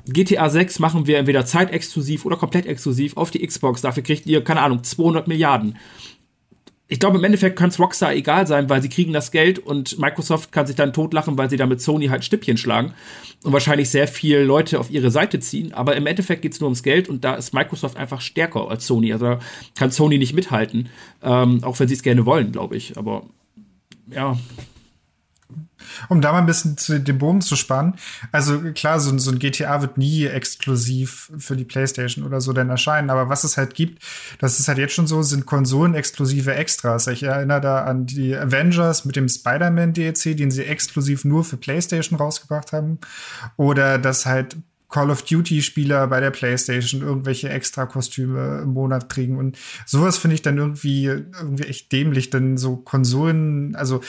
[0.08, 4.44] GTA 6 machen wir entweder zeitexklusiv oder komplett exklusiv auf die Xbox, dafür kriegt ihr,
[4.44, 5.78] keine Ahnung, 200 Milliarden
[6.92, 10.00] ich glaube, im Endeffekt kann es Rockstar egal sein, weil sie kriegen das Geld und
[10.00, 12.96] Microsoft kann sich dann totlachen, weil sie da mit Sony halt Stippchen schlagen
[13.44, 15.72] und wahrscheinlich sehr viele Leute auf ihre Seite ziehen.
[15.72, 18.88] Aber im Endeffekt geht es nur ums Geld und da ist Microsoft einfach stärker als
[18.88, 19.14] Sony.
[19.14, 19.40] Also da
[19.78, 20.90] kann Sony nicht mithalten,
[21.22, 22.98] ähm, auch wenn sie es gerne wollen, glaube ich.
[22.98, 23.22] Aber
[24.10, 24.36] ja,
[26.08, 27.96] um da mal ein bisschen zu den Bogen zu spannen.
[28.32, 32.70] Also klar, so, so ein GTA wird nie exklusiv für die PlayStation oder so denn
[32.70, 33.10] erscheinen.
[33.10, 34.04] Aber was es halt gibt,
[34.40, 37.08] das ist halt jetzt schon so, sind Konsolen-exklusive Extras.
[37.08, 41.58] Ich erinnere da an die Avengers mit dem Spider-Man DLC, den sie exklusiv nur für
[41.58, 43.00] PlayStation rausgebracht haben.
[43.58, 44.58] Oder dass halt
[44.90, 49.38] Call of Duty-Spieler bei der PlayStation irgendwelche Extra-Kostüme im Monat kriegen.
[49.38, 54.02] Und sowas finde ich dann irgendwie, irgendwie echt dämlich, denn so Konsolen, also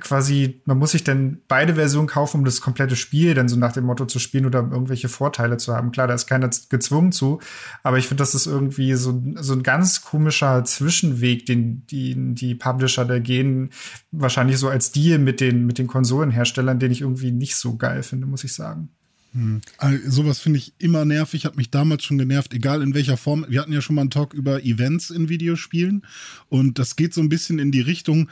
[0.00, 3.72] quasi, man muss sich dann beide Versionen kaufen, um das komplette Spiel dann so nach
[3.72, 5.90] dem Motto zu spielen oder irgendwelche Vorteile zu haben.
[5.90, 7.40] Klar, da ist keiner gezwungen zu,
[7.82, 12.54] aber ich finde, das ist irgendwie so, so ein ganz komischer Zwischenweg, den die, die
[12.54, 13.70] Publisher da gehen,
[14.12, 18.04] wahrscheinlich so als Deal mit den, mit den Konsolenherstellern, den ich irgendwie nicht so geil
[18.04, 18.90] finde, muss ich sagen.
[19.32, 19.62] Hm.
[19.78, 23.46] Also, sowas finde ich immer nervig, hat mich damals schon genervt, egal in welcher Form.
[23.48, 26.04] Wir hatten ja schon mal einen Talk über Events in Videospielen
[26.48, 28.28] und das geht so ein bisschen in die Richtung,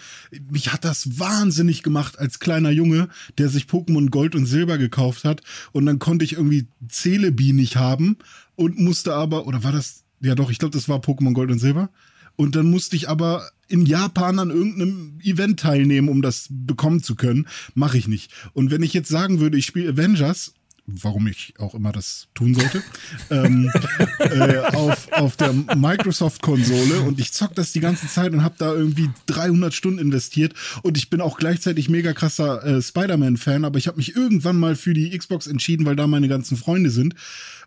[0.51, 5.25] mich hat das wahnsinnig gemacht als kleiner Junge, der sich Pokémon Gold und Silber gekauft
[5.25, 5.41] hat
[5.73, 8.19] und dann konnte ich irgendwie Celebi nicht haben
[8.57, 11.61] und musste aber, oder war das, ja doch, ich glaube, das war Pokémon Gold und
[11.61, 11.89] Silber
[12.37, 17.15] und dann musste ich aber in Japan an irgendeinem Event teilnehmen, um das bekommen zu
[17.15, 17.47] können.
[17.75, 18.33] Mache ich nicht.
[18.53, 20.55] Und wenn ich jetzt sagen würde, ich spiele Avengers
[20.87, 22.83] warum ich auch immer das tun sollte,
[23.31, 23.71] ähm,
[24.19, 27.01] äh, auf, auf der Microsoft-Konsole.
[27.03, 30.55] Und ich zock das die ganze Zeit und habe da irgendwie 300 Stunden investiert.
[30.83, 34.77] Und ich bin auch gleichzeitig mega krasser äh, Spider-Man-Fan, aber ich habe mich irgendwann mal
[34.77, 37.15] für die Xbox entschieden, weil da meine ganzen Freunde sind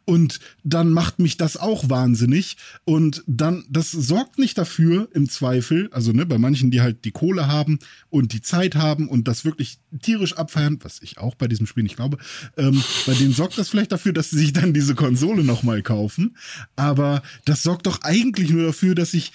[0.05, 2.57] und dann macht mich das auch wahnsinnig.
[2.83, 7.11] Und dann, das sorgt nicht dafür im Zweifel, also ne, bei manchen, die halt die
[7.11, 7.79] Kohle haben
[8.09, 11.83] und die Zeit haben und das wirklich tierisch abfeiern, was ich auch bei diesem Spiel
[11.83, 12.17] nicht glaube,
[12.57, 16.35] ähm, bei denen sorgt das vielleicht dafür, dass sie sich dann diese Konsole nochmal kaufen.
[16.75, 19.31] Aber das sorgt doch eigentlich nur dafür, dass ich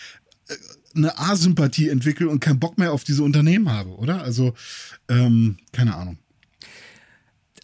[0.49, 0.55] äh,
[0.95, 4.23] eine A-Sympathie entwickle und keinen Bock mehr auf diese Unternehmen habe, oder?
[4.23, 4.55] Also,
[5.09, 6.19] ähm, keine Ahnung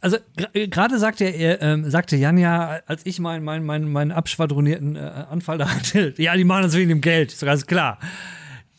[0.05, 0.19] also
[0.53, 4.99] gerade sagte, er, äh, sagte Jan ja, als ich meinen mein, mein, mein abschwadronierten äh,
[4.99, 7.99] Anfall da hatte, ja, die machen das wegen dem Geld, ist ganz klar.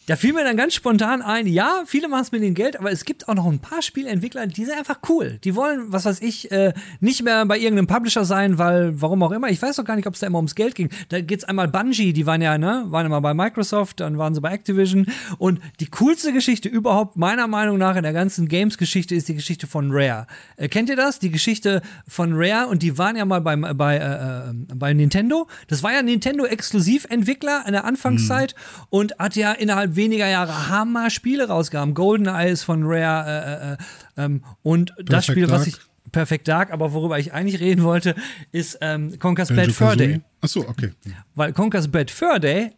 [0.07, 2.91] Da fiel mir dann ganz spontan ein, ja, viele machen es mit dem Geld, aber
[2.91, 5.39] es gibt auch noch ein paar Spielentwickler, die sind einfach cool.
[5.43, 9.31] Die wollen, was weiß ich, äh, nicht mehr bei irgendeinem Publisher sein, weil, warum auch
[9.31, 10.89] immer, ich weiß doch gar nicht, ob es da immer ums Geld ging.
[11.09, 14.41] Da geht's einmal Bungie, die waren ja, ne, waren immer bei Microsoft, dann waren sie
[14.41, 15.07] bei Activision.
[15.39, 19.65] Und die coolste Geschichte überhaupt, meiner Meinung nach, in der ganzen Games-Geschichte ist die Geschichte
[19.65, 20.27] von Rare.
[20.57, 21.17] Äh, kennt ihr das?
[21.17, 25.47] Die Geschichte von Rare und die waren ja mal beim, bei, äh, äh bei Nintendo.
[25.67, 28.85] Das war ja Nintendo-Exklusiventwickler in der Anfangszeit mhm.
[28.89, 31.93] und hat ja innerhalb weniger Jahre Hammer-Spiele rausgaben.
[31.93, 35.59] GoldenEye ist von Rare äh, äh, äh ähm, und Perfect das Spiel, Dark.
[35.59, 35.75] was ich
[36.11, 38.15] Perfect Dark, aber worüber ich eigentlich reden wollte,
[38.51, 40.21] ist ähm, Conker's Bad Fur Day.
[40.41, 40.91] Achso, okay.
[41.33, 42.71] Weil Conker's Bad Fur Day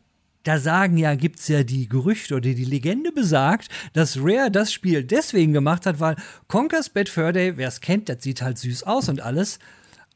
[0.48, 4.72] da sagen ja, gibt es ja die Gerüchte oder die Legende besagt, dass Rare das
[4.72, 6.16] Spiel deswegen gemacht hat, weil
[6.48, 9.60] Conker's Bad Fur Day, wer es kennt, das sieht halt süß aus und alles.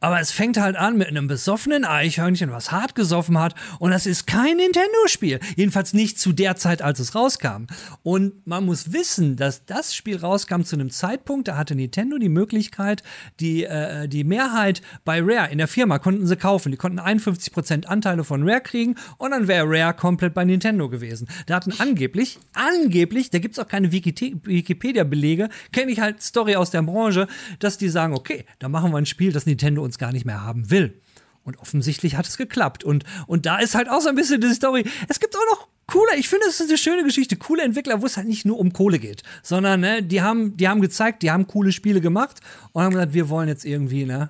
[0.02, 3.54] Aber es fängt halt an mit einem besoffenen Eichhörnchen, was hart gesoffen hat.
[3.78, 5.40] Und das ist kein Nintendo-Spiel.
[5.56, 7.68] Jedenfalls nicht zu der Zeit, als es rauskam.
[8.02, 12.30] Und man muss wissen, dass das Spiel rauskam zu einem Zeitpunkt, da hatte Nintendo die
[12.30, 13.04] Möglichkeit,
[13.40, 16.72] die, äh, die Mehrheit bei Rare in der Firma konnten sie kaufen.
[16.72, 21.28] Die konnten 51% Anteile von Rare kriegen und dann wäre Rare komplett bei Nintendo gewesen.
[21.46, 26.72] Da hatten angeblich, angeblich, da gibt es auch keine Wikipedia-Belege, kenne ich halt Story aus
[26.72, 27.28] der Branche,
[27.60, 30.26] dass die sagen, okay, da machen wir ein Spiel, das Nintendo uns uns gar nicht
[30.26, 31.02] mehr haben will.
[31.44, 32.84] Und offensichtlich hat es geklappt.
[32.84, 34.86] Und, und da ist halt auch so ein bisschen die Story.
[35.10, 37.36] Es gibt auch noch coole, ich finde, es ist eine schöne Geschichte.
[37.36, 40.70] Coole Entwickler, wo es halt nicht nur um Kohle geht, sondern ne, die, haben, die
[40.70, 42.40] haben gezeigt, die haben coole Spiele gemacht
[42.72, 44.30] und haben gesagt, wir wollen jetzt irgendwie ne,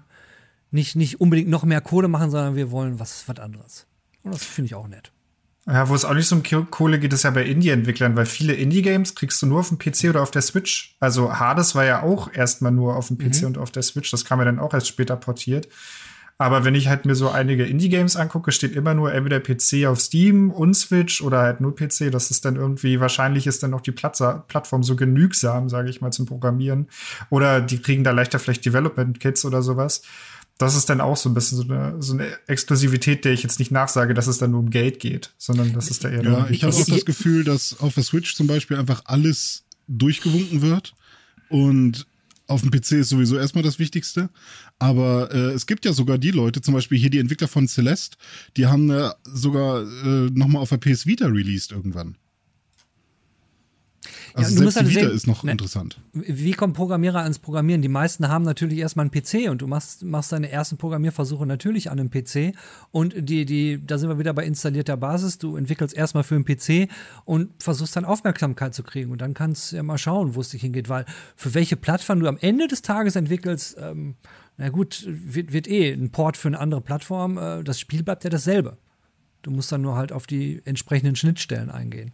[0.71, 3.85] nicht, nicht unbedingt noch mehr Kohle machen, sondern wir wollen was, was anderes.
[4.23, 5.11] Und das finde ich auch nett.
[5.67, 8.53] Ja, wo es auch nicht so um Kohle geht, ist ja bei Indie-Entwicklern, weil viele
[8.53, 10.95] Indie-Games kriegst du nur auf dem PC oder auf der Switch.
[10.99, 13.47] Also Hades war ja auch erstmal nur auf dem PC mhm.
[13.47, 14.09] und auf der Switch.
[14.09, 15.67] Das kam ja dann auch erst später portiert.
[16.39, 19.99] Aber wenn ich halt mir so einige Indie-Games angucke, steht immer nur entweder PC auf
[19.99, 22.11] Steam und Switch oder halt nur PC.
[22.11, 26.09] Das ist dann irgendwie, wahrscheinlich ist dann auch die Plattform so genügsam, sage ich mal,
[26.09, 26.87] zum Programmieren.
[27.29, 30.01] Oder die kriegen da leichter vielleicht Development-Kits oder sowas.
[30.61, 33.57] Das ist dann auch so ein bisschen so eine, so eine Exklusivität, der ich jetzt
[33.57, 36.23] nicht nachsage, dass es dann nur um Geld geht, sondern das ist da eher.
[36.23, 40.61] Ja, ich habe auch das Gefühl, dass auf der Switch zum Beispiel einfach alles durchgewunken
[40.61, 40.93] wird
[41.49, 42.05] und
[42.45, 44.29] auf dem PC ist sowieso erstmal das Wichtigste.
[44.77, 48.17] Aber äh, es gibt ja sogar die Leute, zum Beispiel hier die Entwickler von Celeste,
[48.57, 52.17] die haben äh, sogar äh, nochmal auf der PS Vita released irgendwann.
[54.33, 55.99] Also ja, selbst halt sehen, ist noch ne, interessant.
[56.13, 57.81] Wie kommen Programmierer ans Programmieren?
[57.81, 61.91] Die meisten haben natürlich erstmal einen PC und du machst, machst deine ersten Programmierversuche natürlich
[61.91, 62.55] an einem PC
[62.91, 65.37] und die, die, da sind wir wieder bei installierter Basis.
[65.37, 66.89] Du entwickelst erstmal für einen PC
[67.25, 70.49] und versuchst dann Aufmerksamkeit zu kriegen und dann kannst du ja mal schauen, wo es
[70.49, 74.15] dich hingeht, weil für welche Plattform du am Ende des Tages entwickelst, ähm,
[74.57, 78.23] na gut, wird, wird eh ein Port für eine andere Plattform, äh, das Spiel bleibt
[78.23, 78.77] ja dasselbe.
[79.43, 82.11] Du musst dann nur halt auf die entsprechenden Schnittstellen eingehen.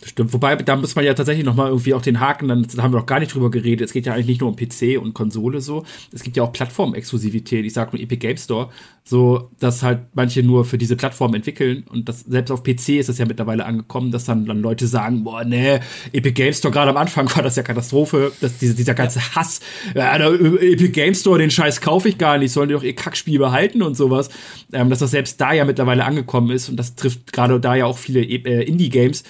[0.00, 0.32] Das stimmt.
[0.32, 2.92] Wobei, da muss man ja tatsächlich noch mal irgendwie auch den Haken, dann da haben
[2.92, 3.84] wir noch gar nicht drüber geredet.
[3.84, 5.84] Es geht ja eigentlich nicht nur um PC und Konsole so.
[6.12, 7.66] Es gibt ja auch Plattformexklusivität.
[7.66, 8.68] Ich sag nur Epic Game Store.
[9.02, 11.84] So, dass halt manche nur für diese Plattform entwickeln.
[11.90, 15.24] Und das, selbst auf PC ist es ja mittlerweile angekommen, dass dann, dann Leute sagen,
[15.24, 15.80] boah, nee,
[16.12, 18.30] Epic Game Store, gerade am Anfang war das ja Katastrophe.
[18.40, 19.18] Das, diese, dieser ganze.
[19.34, 19.58] Hass.
[19.96, 22.52] Ja, der Epic Game Store, den Scheiß kaufe ich gar nicht.
[22.52, 24.28] Sollen die doch ihr Kackspiel behalten und sowas.
[24.72, 26.68] Ähm, dass das selbst da ja mittlerweile angekommen ist.
[26.68, 29.24] Und das trifft gerade da ja auch viele äh, Indie-Games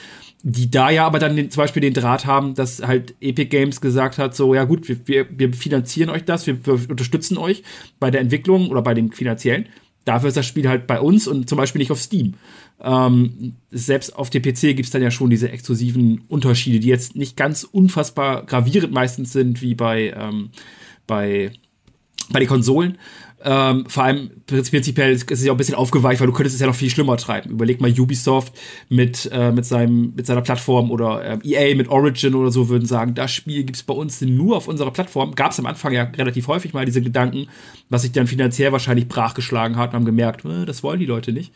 [0.50, 3.82] die da ja aber dann den, zum Beispiel den Draht haben, dass halt Epic Games
[3.82, 7.62] gesagt hat, so, ja gut, wir, wir, wir finanzieren euch das, wir, wir unterstützen euch
[8.00, 9.68] bei der Entwicklung oder bei dem finanziellen.
[10.06, 12.34] Dafür ist das Spiel halt bei uns und zum Beispiel nicht auf Steam.
[12.80, 17.14] Ähm, selbst auf dem PC gibt es dann ja schon diese exklusiven Unterschiede, die jetzt
[17.14, 20.48] nicht ganz unfassbar gravierend meistens sind, wie bei, ähm,
[21.06, 21.52] bei,
[22.30, 22.96] bei den Konsolen.
[23.40, 26.60] Ähm, vor allem prinzipiell ist es ja auch ein bisschen aufgeweicht, weil du könntest es
[26.60, 27.50] ja noch viel schlimmer treiben.
[27.50, 28.52] Überleg mal Ubisoft
[28.88, 32.86] mit, äh, mit, seinem, mit seiner Plattform oder äh, EA mit Origin oder so würden
[32.86, 35.36] sagen, das Spiel gibt's bei uns nur auf unserer Plattform.
[35.36, 37.46] Gab es am Anfang ja relativ häufig mal diese Gedanken,
[37.88, 41.32] was sich dann finanziell wahrscheinlich brachgeschlagen hat und haben gemerkt, äh, das wollen die Leute
[41.32, 41.52] nicht.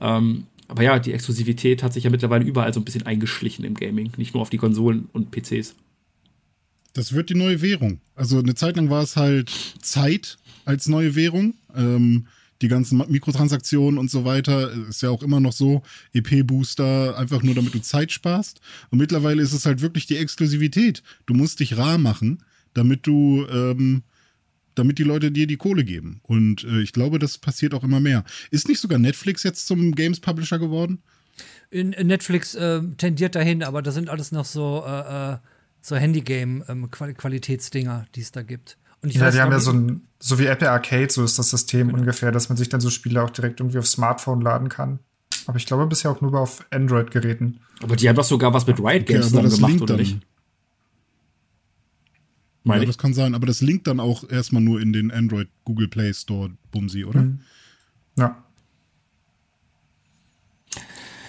[0.00, 3.74] Ähm, aber ja, die Exklusivität hat sich ja mittlerweile überall so ein bisschen eingeschlichen im
[3.74, 5.74] Gaming, nicht nur auf die Konsolen und PCs.
[6.92, 8.00] Das wird die neue Währung.
[8.16, 9.50] Also eine Zeit lang war es halt
[9.80, 11.54] Zeit als neue Währung.
[11.74, 12.26] Ähm,
[12.62, 15.82] die ganzen Mikrotransaktionen und so weiter ist ja auch immer noch so.
[16.12, 18.60] EP-Booster, einfach nur damit du Zeit sparst.
[18.90, 21.02] Und mittlerweile ist es halt wirklich die Exklusivität.
[21.26, 22.42] Du musst dich rar machen,
[22.74, 24.02] damit du, ähm,
[24.74, 26.20] damit die Leute dir die Kohle geben.
[26.22, 28.24] Und äh, ich glaube, das passiert auch immer mehr.
[28.50, 30.98] Ist nicht sogar Netflix jetzt zum Games Publisher geworden?
[31.70, 35.38] In, in Netflix äh, tendiert dahin, aber das sind alles noch so, äh, äh
[35.82, 38.76] so Handygame-Qualitätsdinger, ähm, die es da gibt.
[39.02, 41.50] Und ja, weiß, die haben ja so ein, so wie Apple Arcade, so ist das
[41.50, 42.00] System genau.
[42.00, 44.98] ungefähr, dass man sich dann so Spiele auch direkt irgendwie auf Smartphone laden kann.
[45.46, 47.60] Aber ich glaube bisher auch nur auf Android-Geräten.
[47.82, 50.18] Aber die haben doch sogar was mit Riot Games okay, gemacht, oder nicht?
[52.62, 55.48] Meine ja, das kann sein, aber das linkt dann auch erstmal nur in den Android
[55.64, 57.22] Google Play Store Bumsi, oder?
[57.22, 57.40] Mhm.
[58.18, 58.44] Ja.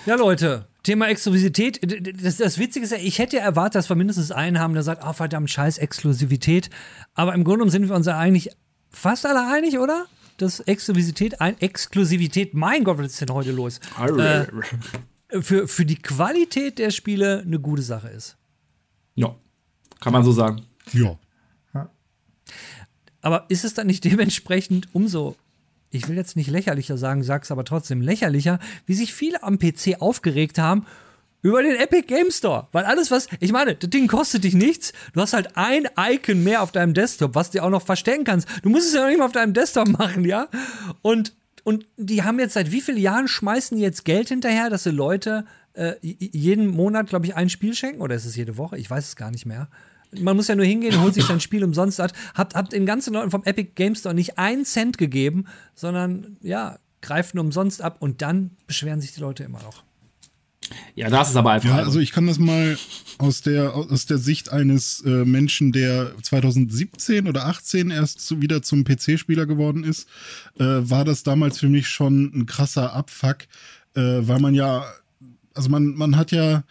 [0.05, 1.79] Ja, Leute, Thema Exklusivität.
[2.23, 5.03] Das, das Witzige ist ja, ich hätte erwartet, dass wir mindestens einen haben, der sagt,
[5.03, 6.69] ah, oh, verdammt, scheiß Exklusivität.
[7.13, 8.49] Aber im Grunde sind wir uns ja eigentlich
[8.89, 10.05] fast alle einig, oder?
[10.37, 13.79] Dass Exklusivität, ein Exklusivität, mein Gott, was ist denn heute los?
[14.07, 14.45] äh,
[15.41, 18.37] für, für die Qualität der Spiele eine gute Sache ist.
[19.15, 19.35] Ja,
[19.99, 20.63] kann man so sagen.
[20.93, 21.17] Ja.
[23.21, 25.35] Aber ist es dann nicht dementsprechend umso
[25.91, 29.97] ich will jetzt nicht lächerlicher sagen, sag's aber trotzdem lächerlicher, wie sich viele am PC
[29.99, 30.85] aufgeregt haben
[31.41, 32.67] über den Epic Game Store.
[32.71, 34.93] Weil alles, was, ich meine, das Ding kostet dich nichts.
[35.13, 38.47] Du hast halt ein Icon mehr auf deinem Desktop, was du auch noch verstellen kannst.
[38.63, 40.47] Du musst es ja noch nicht mal auf deinem Desktop machen, ja?
[41.01, 41.33] Und,
[41.63, 44.91] und die haben jetzt seit wie vielen Jahren schmeißen die jetzt Geld hinterher, dass sie
[44.91, 48.01] Leute äh, jeden Monat, glaube ich, ein Spiel schenken?
[48.01, 48.77] Oder ist es jede Woche?
[48.77, 49.67] Ich weiß es gar nicht mehr
[50.19, 52.11] man muss ja nur hingehen, holt sich sein Spiel umsonst ab.
[52.35, 55.45] Habt, habt den ganzen Leuten vom Epic Game Store nicht einen Cent gegeben,
[55.75, 59.83] sondern ja, greifen umsonst ab und dann beschweren sich die Leute immer noch.
[60.95, 61.69] Ja, das ist aber einfach.
[61.69, 62.77] Ja, also ich kann das mal
[63.17, 68.61] aus der, aus der Sicht eines äh, Menschen, der 2017 oder 18 erst zu, wieder
[68.61, 70.07] zum PC-Spieler geworden ist,
[70.59, 73.39] äh, war das damals für mich schon ein krasser Abfuck,
[73.95, 74.85] äh, weil man ja,
[75.53, 76.63] also man, man hat ja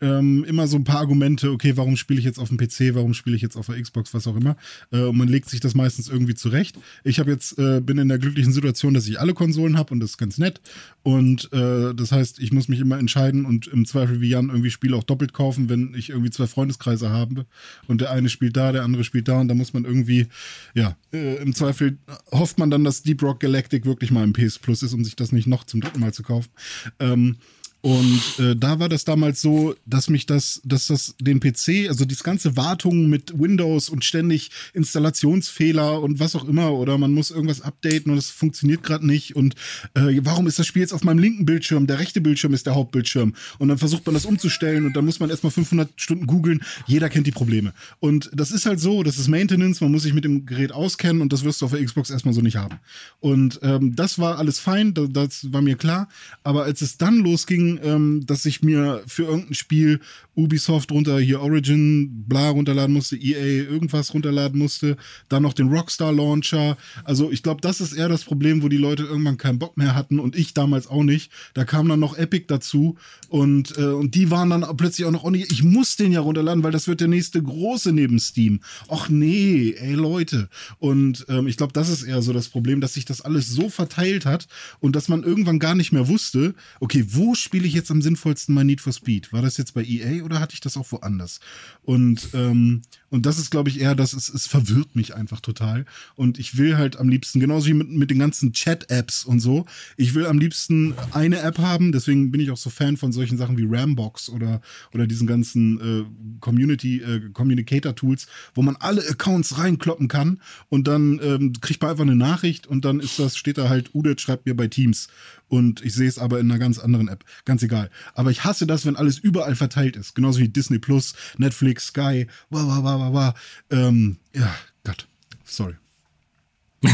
[0.00, 3.14] ähm, immer so ein paar Argumente, okay, warum spiele ich jetzt auf dem PC, warum
[3.14, 4.56] spiele ich jetzt auf der Xbox, was auch immer.
[4.92, 6.78] Äh, und man legt sich das meistens irgendwie zurecht.
[7.04, 10.00] Ich habe jetzt, äh, bin in der glücklichen Situation, dass ich alle Konsolen habe und
[10.00, 10.60] das ist ganz nett.
[11.02, 14.70] Und äh, das heißt, ich muss mich immer entscheiden und im Zweifel wie Jan irgendwie
[14.70, 17.46] Spiele auch doppelt kaufen, wenn ich irgendwie zwei Freundeskreise habe
[17.86, 20.26] und der eine spielt da, der andere spielt da und da muss man irgendwie,
[20.74, 21.98] ja, äh, im Zweifel
[22.30, 25.16] hofft man dann, dass Deep Rock Galactic wirklich mal im PS Plus ist, um sich
[25.16, 26.50] das nicht noch zum dritten Mal zu kaufen.
[26.98, 27.36] Ähm,
[27.84, 32.06] und äh, da war das damals so, dass mich das, dass das den PC, also
[32.06, 37.30] das ganze Wartung mit Windows und ständig Installationsfehler und was auch immer, oder man muss
[37.30, 39.36] irgendwas updaten und es funktioniert gerade nicht.
[39.36, 39.54] Und
[39.92, 41.86] äh, warum ist das Spiel jetzt auf meinem linken Bildschirm?
[41.86, 43.34] Der rechte Bildschirm ist der Hauptbildschirm.
[43.58, 46.62] Und dann versucht man das umzustellen und dann muss man erstmal 500 Stunden googeln.
[46.86, 47.74] Jeder kennt die Probleme.
[48.00, 51.20] Und das ist halt so, das ist Maintenance, man muss sich mit dem Gerät auskennen
[51.20, 52.78] und das wirst du auf der Xbox erstmal so nicht haben.
[53.20, 56.08] Und ähm, das war alles fein, das, das war mir klar.
[56.44, 60.00] Aber als es dann losging, ähm, dass ich mir für irgendein Spiel
[60.36, 64.96] Ubisoft runter, hier Origin, bla runterladen musste, EA irgendwas runterladen musste,
[65.28, 66.76] dann noch den Rockstar Launcher.
[67.04, 69.94] Also ich glaube, das ist eher das Problem, wo die Leute irgendwann keinen Bock mehr
[69.94, 71.30] hatten und ich damals auch nicht.
[71.54, 72.96] Da kam dann noch Epic dazu
[73.28, 76.62] und, äh, und die waren dann plötzlich auch noch, oh ich muss den ja runterladen,
[76.62, 78.60] weil das wird der nächste große neben Steam.
[78.88, 80.48] Och nee, ey Leute.
[80.78, 83.68] Und ähm, ich glaube, das ist eher so das Problem, dass sich das alles so
[83.68, 84.46] verteilt hat
[84.80, 88.54] und dass man irgendwann gar nicht mehr wusste, okay, wo spiele ich jetzt am sinnvollsten
[88.54, 89.32] mein Need for Speed?
[89.32, 91.40] War das jetzt bei EA oder hatte ich das auch woanders?
[91.82, 92.82] Und, ähm,
[93.14, 95.84] und das ist, glaube ich, eher, dass es, es verwirrt mich einfach total.
[96.16, 99.66] Und ich will halt am liebsten, genauso wie mit, mit den ganzen Chat-Apps und so,
[99.96, 101.92] ich will am liebsten eine App haben.
[101.92, 104.60] Deswegen bin ich auch so Fan von solchen Sachen wie Rambox oder,
[104.92, 111.20] oder diesen ganzen äh, Community, äh, Communicator-Tools, wo man alle Accounts reinkloppen kann und dann
[111.22, 114.44] ähm, kriegt man einfach eine Nachricht und dann ist das, steht da halt, Udet schreibt
[114.44, 115.06] mir bei Teams
[115.48, 117.24] und ich sehe es aber in einer ganz anderen App.
[117.44, 117.90] Ganz egal.
[118.14, 120.14] Aber ich hasse das, wenn alles überall verteilt ist.
[120.14, 123.34] Genauso wie Disney Plus, Netflix, Sky, wa, wa, wa, wa.
[123.70, 125.06] Ähm, ja, Gott.
[125.44, 125.74] Sorry.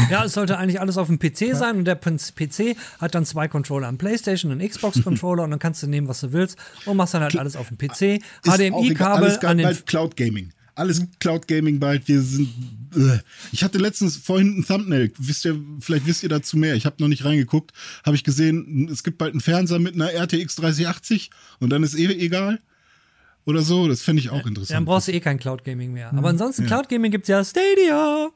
[0.09, 3.47] Ja, es sollte eigentlich alles auf dem PC sein und der PC hat dann zwei
[3.47, 7.13] Controller, einen PlayStation, einen Xbox-Controller und dann kannst du nehmen, was du willst und machst
[7.13, 8.23] dann halt alles auf dem PC.
[8.45, 9.85] HDMI-Kabel an den.
[9.85, 10.51] Cloud Gaming.
[10.75, 12.07] Alles Cloud Gaming bald.
[12.07, 12.49] Wir sind.
[12.95, 13.19] Äh.
[13.51, 15.11] Ich hatte letztens vorhin ein Thumbnail.
[15.17, 16.75] Wisst ihr, vielleicht wisst ihr dazu mehr.
[16.75, 17.71] Ich habe noch nicht reingeguckt.
[18.05, 21.95] Habe ich gesehen, es gibt bald einen Fernseher mit einer RTX 3080 und dann ist
[21.95, 22.59] eh egal.
[23.45, 23.87] Oder so.
[23.87, 24.77] Das fände ich auch interessant.
[24.77, 26.11] Dann brauchst du eh kein Cloud Gaming mehr.
[26.13, 26.67] Aber ansonsten, ja.
[26.67, 28.29] Cloud Gaming gibt's ja Stadia.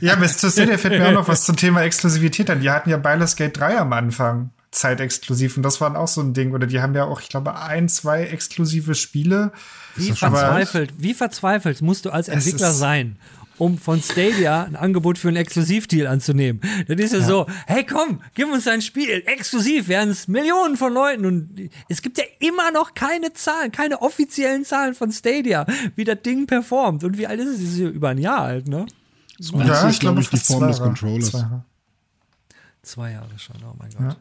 [0.00, 2.60] ja, bis zu Stadia fällt mir auch noch was zum Thema Exklusivität an.
[2.60, 6.34] Die hatten ja Baldur's Gate 3 am Anfang zeitexklusiv und das war auch so ein
[6.34, 6.52] Ding.
[6.52, 9.52] Oder die haben ja auch, ich glaube, ein, zwei exklusive Spiele.
[9.96, 13.16] Wie verzweifelt, wie verzweifelt musst du als Entwickler sein,
[13.58, 16.60] um von Stadia ein Angebot für einen Exklusivdeal anzunehmen.
[16.88, 20.76] Das ist ja, ja, so, hey komm, gib uns ein Spiel, exklusiv, werden es Millionen
[20.76, 25.66] von Leuten und es gibt ja immer noch keine Zahlen, keine offiziellen Zahlen von Stadia,
[25.96, 27.60] wie das Ding performt und wie alt ist es?
[27.60, 28.86] Es ist über ein Jahr alt, ne?
[29.38, 31.30] Das ja, ich glaube, ich die Form des Controllers.
[31.30, 31.64] Zwei Jahre.
[32.82, 34.00] zwei Jahre schon, oh mein Gott.
[34.00, 34.16] Ja.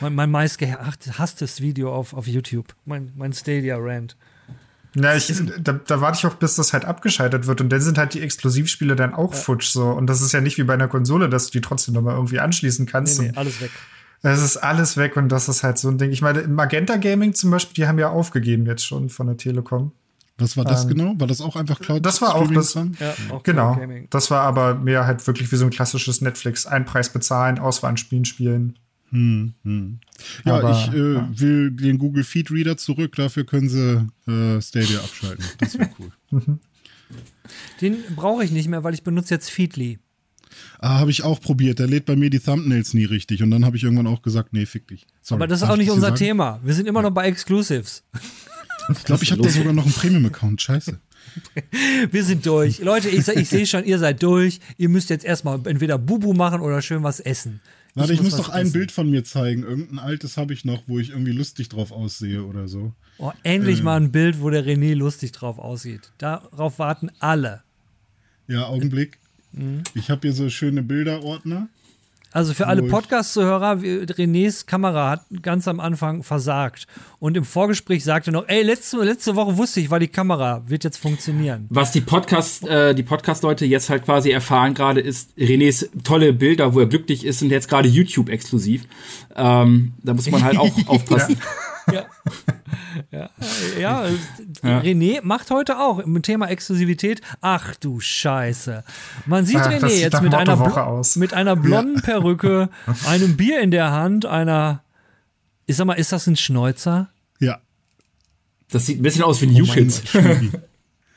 [0.00, 4.16] Mein, mein meistgehasstes Video auf, auf YouTube, mein, mein Stadia-Rant.
[4.94, 7.60] Ja, ich, da, da warte ich auch, bis das halt abgeschaltet wird.
[7.60, 9.38] Und dann sind halt die Exklusivspiele dann auch ja.
[9.38, 9.90] futsch so.
[9.90, 12.40] Und das ist ja nicht wie bei einer Konsole, dass du die trotzdem nochmal irgendwie
[12.40, 13.20] anschließen kannst.
[13.20, 13.70] Nee, nee, alles weg.
[14.22, 16.10] Es ist alles weg und das ist halt so ein Ding.
[16.10, 19.92] Ich meine, Magenta Gaming zum Beispiel, die haben ja aufgegeben jetzt schon von der Telekom.
[20.38, 21.14] Was war das ähm, genau?
[21.18, 22.04] War das auch einfach Cloud?
[22.04, 22.74] Das war auch das.
[22.74, 23.78] Ja, auch genau.
[24.10, 26.66] Das war aber mehr halt wirklich wie so ein klassisches Netflix.
[26.66, 28.78] Einpreis bezahlen, Auswahl an Spielen spielen.
[29.10, 30.00] Hm, hm.
[30.44, 31.30] Ja, Aber, ich äh, ja.
[31.32, 33.14] will den Google Feed Reader zurück.
[33.16, 35.44] Dafür können sie äh, Stadia abschalten.
[35.58, 36.10] Das wäre cool.
[36.28, 36.58] Mhm.
[37.80, 40.00] Den brauche ich nicht mehr, weil ich benutze jetzt Feedly.
[40.80, 41.78] Ah, habe ich auch probiert.
[41.78, 43.44] Der lädt bei mir die Thumbnails nie richtig.
[43.44, 45.06] Und dann habe ich irgendwann auch gesagt, nee, fick dich.
[45.22, 45.38] Sorry.
[45.38, 46.60] Aber das ist auch nicht unser Thema.
[46.64, 47.08] Wir sind immer ja.
[47.08, 48.02] noch bei Exclusives.
[48.90, 50.60] Ich glaube, ich habe da sogar noch einen Premium-Account.
[50.60, 51.00] Scheiße.
[52.10, 52.78] Wir sind durch.
[52.78, 54.60] Leute, ich, ich sehe schon, ihr seid durch.
[54.76, 57.60] Ihr müsst jetzt erstmal entweder Bubu machen oder schön was essen.
[57.96, 59.62] Warte, ich, ich muss, noch ein Bild von mir zeigen.
[59.62, 62.92] Irgendein altes habe ich noch, wo ich irgendwie lustig drauf aussehe oder so.
[63.16, 63.82] Oh, endlich äh.
[63.82, 66.12] mal ein Bild, wo der René lustig drauf aussieht.
[66.18, 67.62] Darauf warten alle.
[68.48, 69.18] Ja, Augenblick.
[69.52, 69.82] Mhm.
[69.94, 71.68] Ich habe hier so schöne Bilderordner.
[72.36, 76.86] Also für alle Podcast-Zuhörer, Renés Kamera hat ganz am Anfang versagt.
[77.18, 80.84] Und im Vorgespräch sagte noch, ey, letzte, letzte Woche wusste ich, war die Kamera, wird
[80.84, 81.64] jetzt funktionieren.
[81.70, 86.74] Was die Podcast, äh, die Podcast-Leute jetzt halt quasi erfahren gerade, ist Renés tolle Bilder,
[86.74, 88.84] wo er glücklich ist, sind jetzt gerade YouTube-exklusiv.
[89.34, 91.38] Ähm, da muss man halt auch aufpassen.
[91.90, 91.94] ja.
[91.94, 92.06] ja,
[93.10, 93.30] ja,
[93.80, 94.04] ja.
[94.80, 97.20] René macht heute auch im Thema Exklusivität.
[97.40, 98.84] Ach du Scheiße.
[99.26, 102.68] Man sieht ja, René jetzt mit einer, mit einer blonden Perücke,
[103.06, 104.82] einem Bier in der Hand, einer.
[105.66, 107.08] Ich sag mal, ist das ein Schnäuzer?
[107.40, 107.58] Ja.
[108.70, 110.02] Das sieht ein bisschen aus wie New Kids.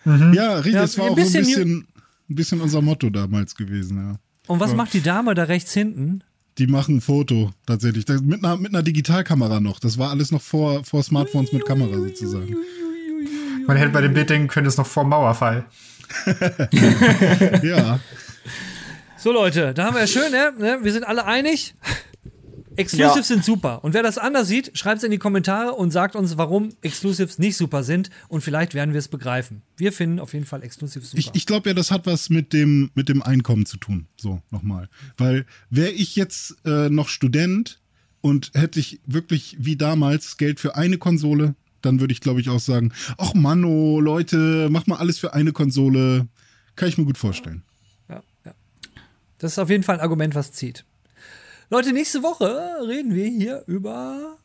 [0.05, 1.87] Ja, richtig, Ja, das war ein auch so ein bisschen bisschen,
[2.29, 4.15] ein bisschen unser Motto damals gewesen, ja.
[4.47, 4.77] Und was Ja.
[4.77, 6.23] macht die Dame da rechts hinten?
[6.59, 8.03] Die machen ein Foto tatsächlich.
[8.03, 9.79] Das, mit, einer, mit einer Digitalkamera noch.
[9.79, 12.57] Das war alles noch vor, vor Smartphones mit Kamera sozusagen.
[13.65, 15.65] Man hätte bei dem Bild denken können, das ist noch vor Mauerfall.
[17.63, 17.99] Ja.
[19.15, 20.53] So Leute, da haben wir ja schön, ne?
[20.57, 20.79] ne?
[20.81, 21.75] Wir sind alle einig.
[22.79, 23.35] Exclusives Ja.
[23.35, 23.83] sind super.
[23.83, 27.37] Und wer das anders sieht, schreibt es in die Kommentare und sagt uns, warum Exclusives
[27.37, 28.09] nicht super sind.
[28.27, 29.61] Und vielleicht werden wir es begreifen.
[29.77, 31.19] Wir finden auf jeden Fall Exclusives super.
[31.19, 34.07] Ich, ich glaube ja, das hat was mit dem, mit dem Einkommen zu tun.
[34.17, 34.89] So, nochmal.
[35.17, 37.79] Weil wäre ich jetzt äh, noch Student
[38.21, 42.49] und hätte ich wirklich wie damals Geld für eine Konsole, dann würde ich, glaube ich,
[42.49, 46.27] auch sagen, ach Manno, Leute, mach mal alles für eine Konsole.
[46.75, 47.63] Kann ich mir gut vorstellen.
[48.09, 48.53] ja, ja.
[49.37, 50.85] Das ist auf jeden Fall ein Argument, was zieht.
[51.69, 52.47] Leute, nächste Woche
[52.87, 54.37] reden wir hier über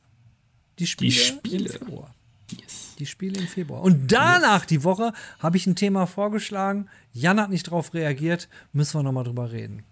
[0.78, 1.64] die Spiele, Spiele.
[1.64, 2.14] im Februar.
[2.98, 3.82] Die Spiele im Februar.
[3.82, 6.88] Und danach die Woche habe ich ein Thema vorgeschlagen.
[7.12, 8.48] Jan hat nicht drauf reagiert.
[8.72, 9.82] Müssen wir nochmal drüber reden.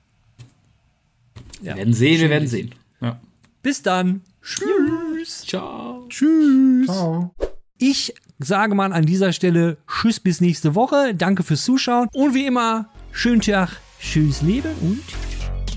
[1.62, 1.72] Ja.
[1.72, 2.74] Wir werden sehen, wir werden sehen.
[3.00, 3.20] Ja.
[3.62, 4.22] Bis dann.
[4.42, 5.44] Tschüss.
[5.46, 6.06] Ciao.
[6.08, 6.86] Tschüss.
[6.86, 7.34] Ciao.
[7.78, 11.14] Ich sage mal an dieser Stelle Tschüss bis nächste Woche.
[11.14, 12.08] Danke fürs Zuschauen.
[12.12, 15.02] Und wie immer, schönen Tag, tschüss Leben und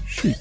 [0.06, 0.38] tschüss.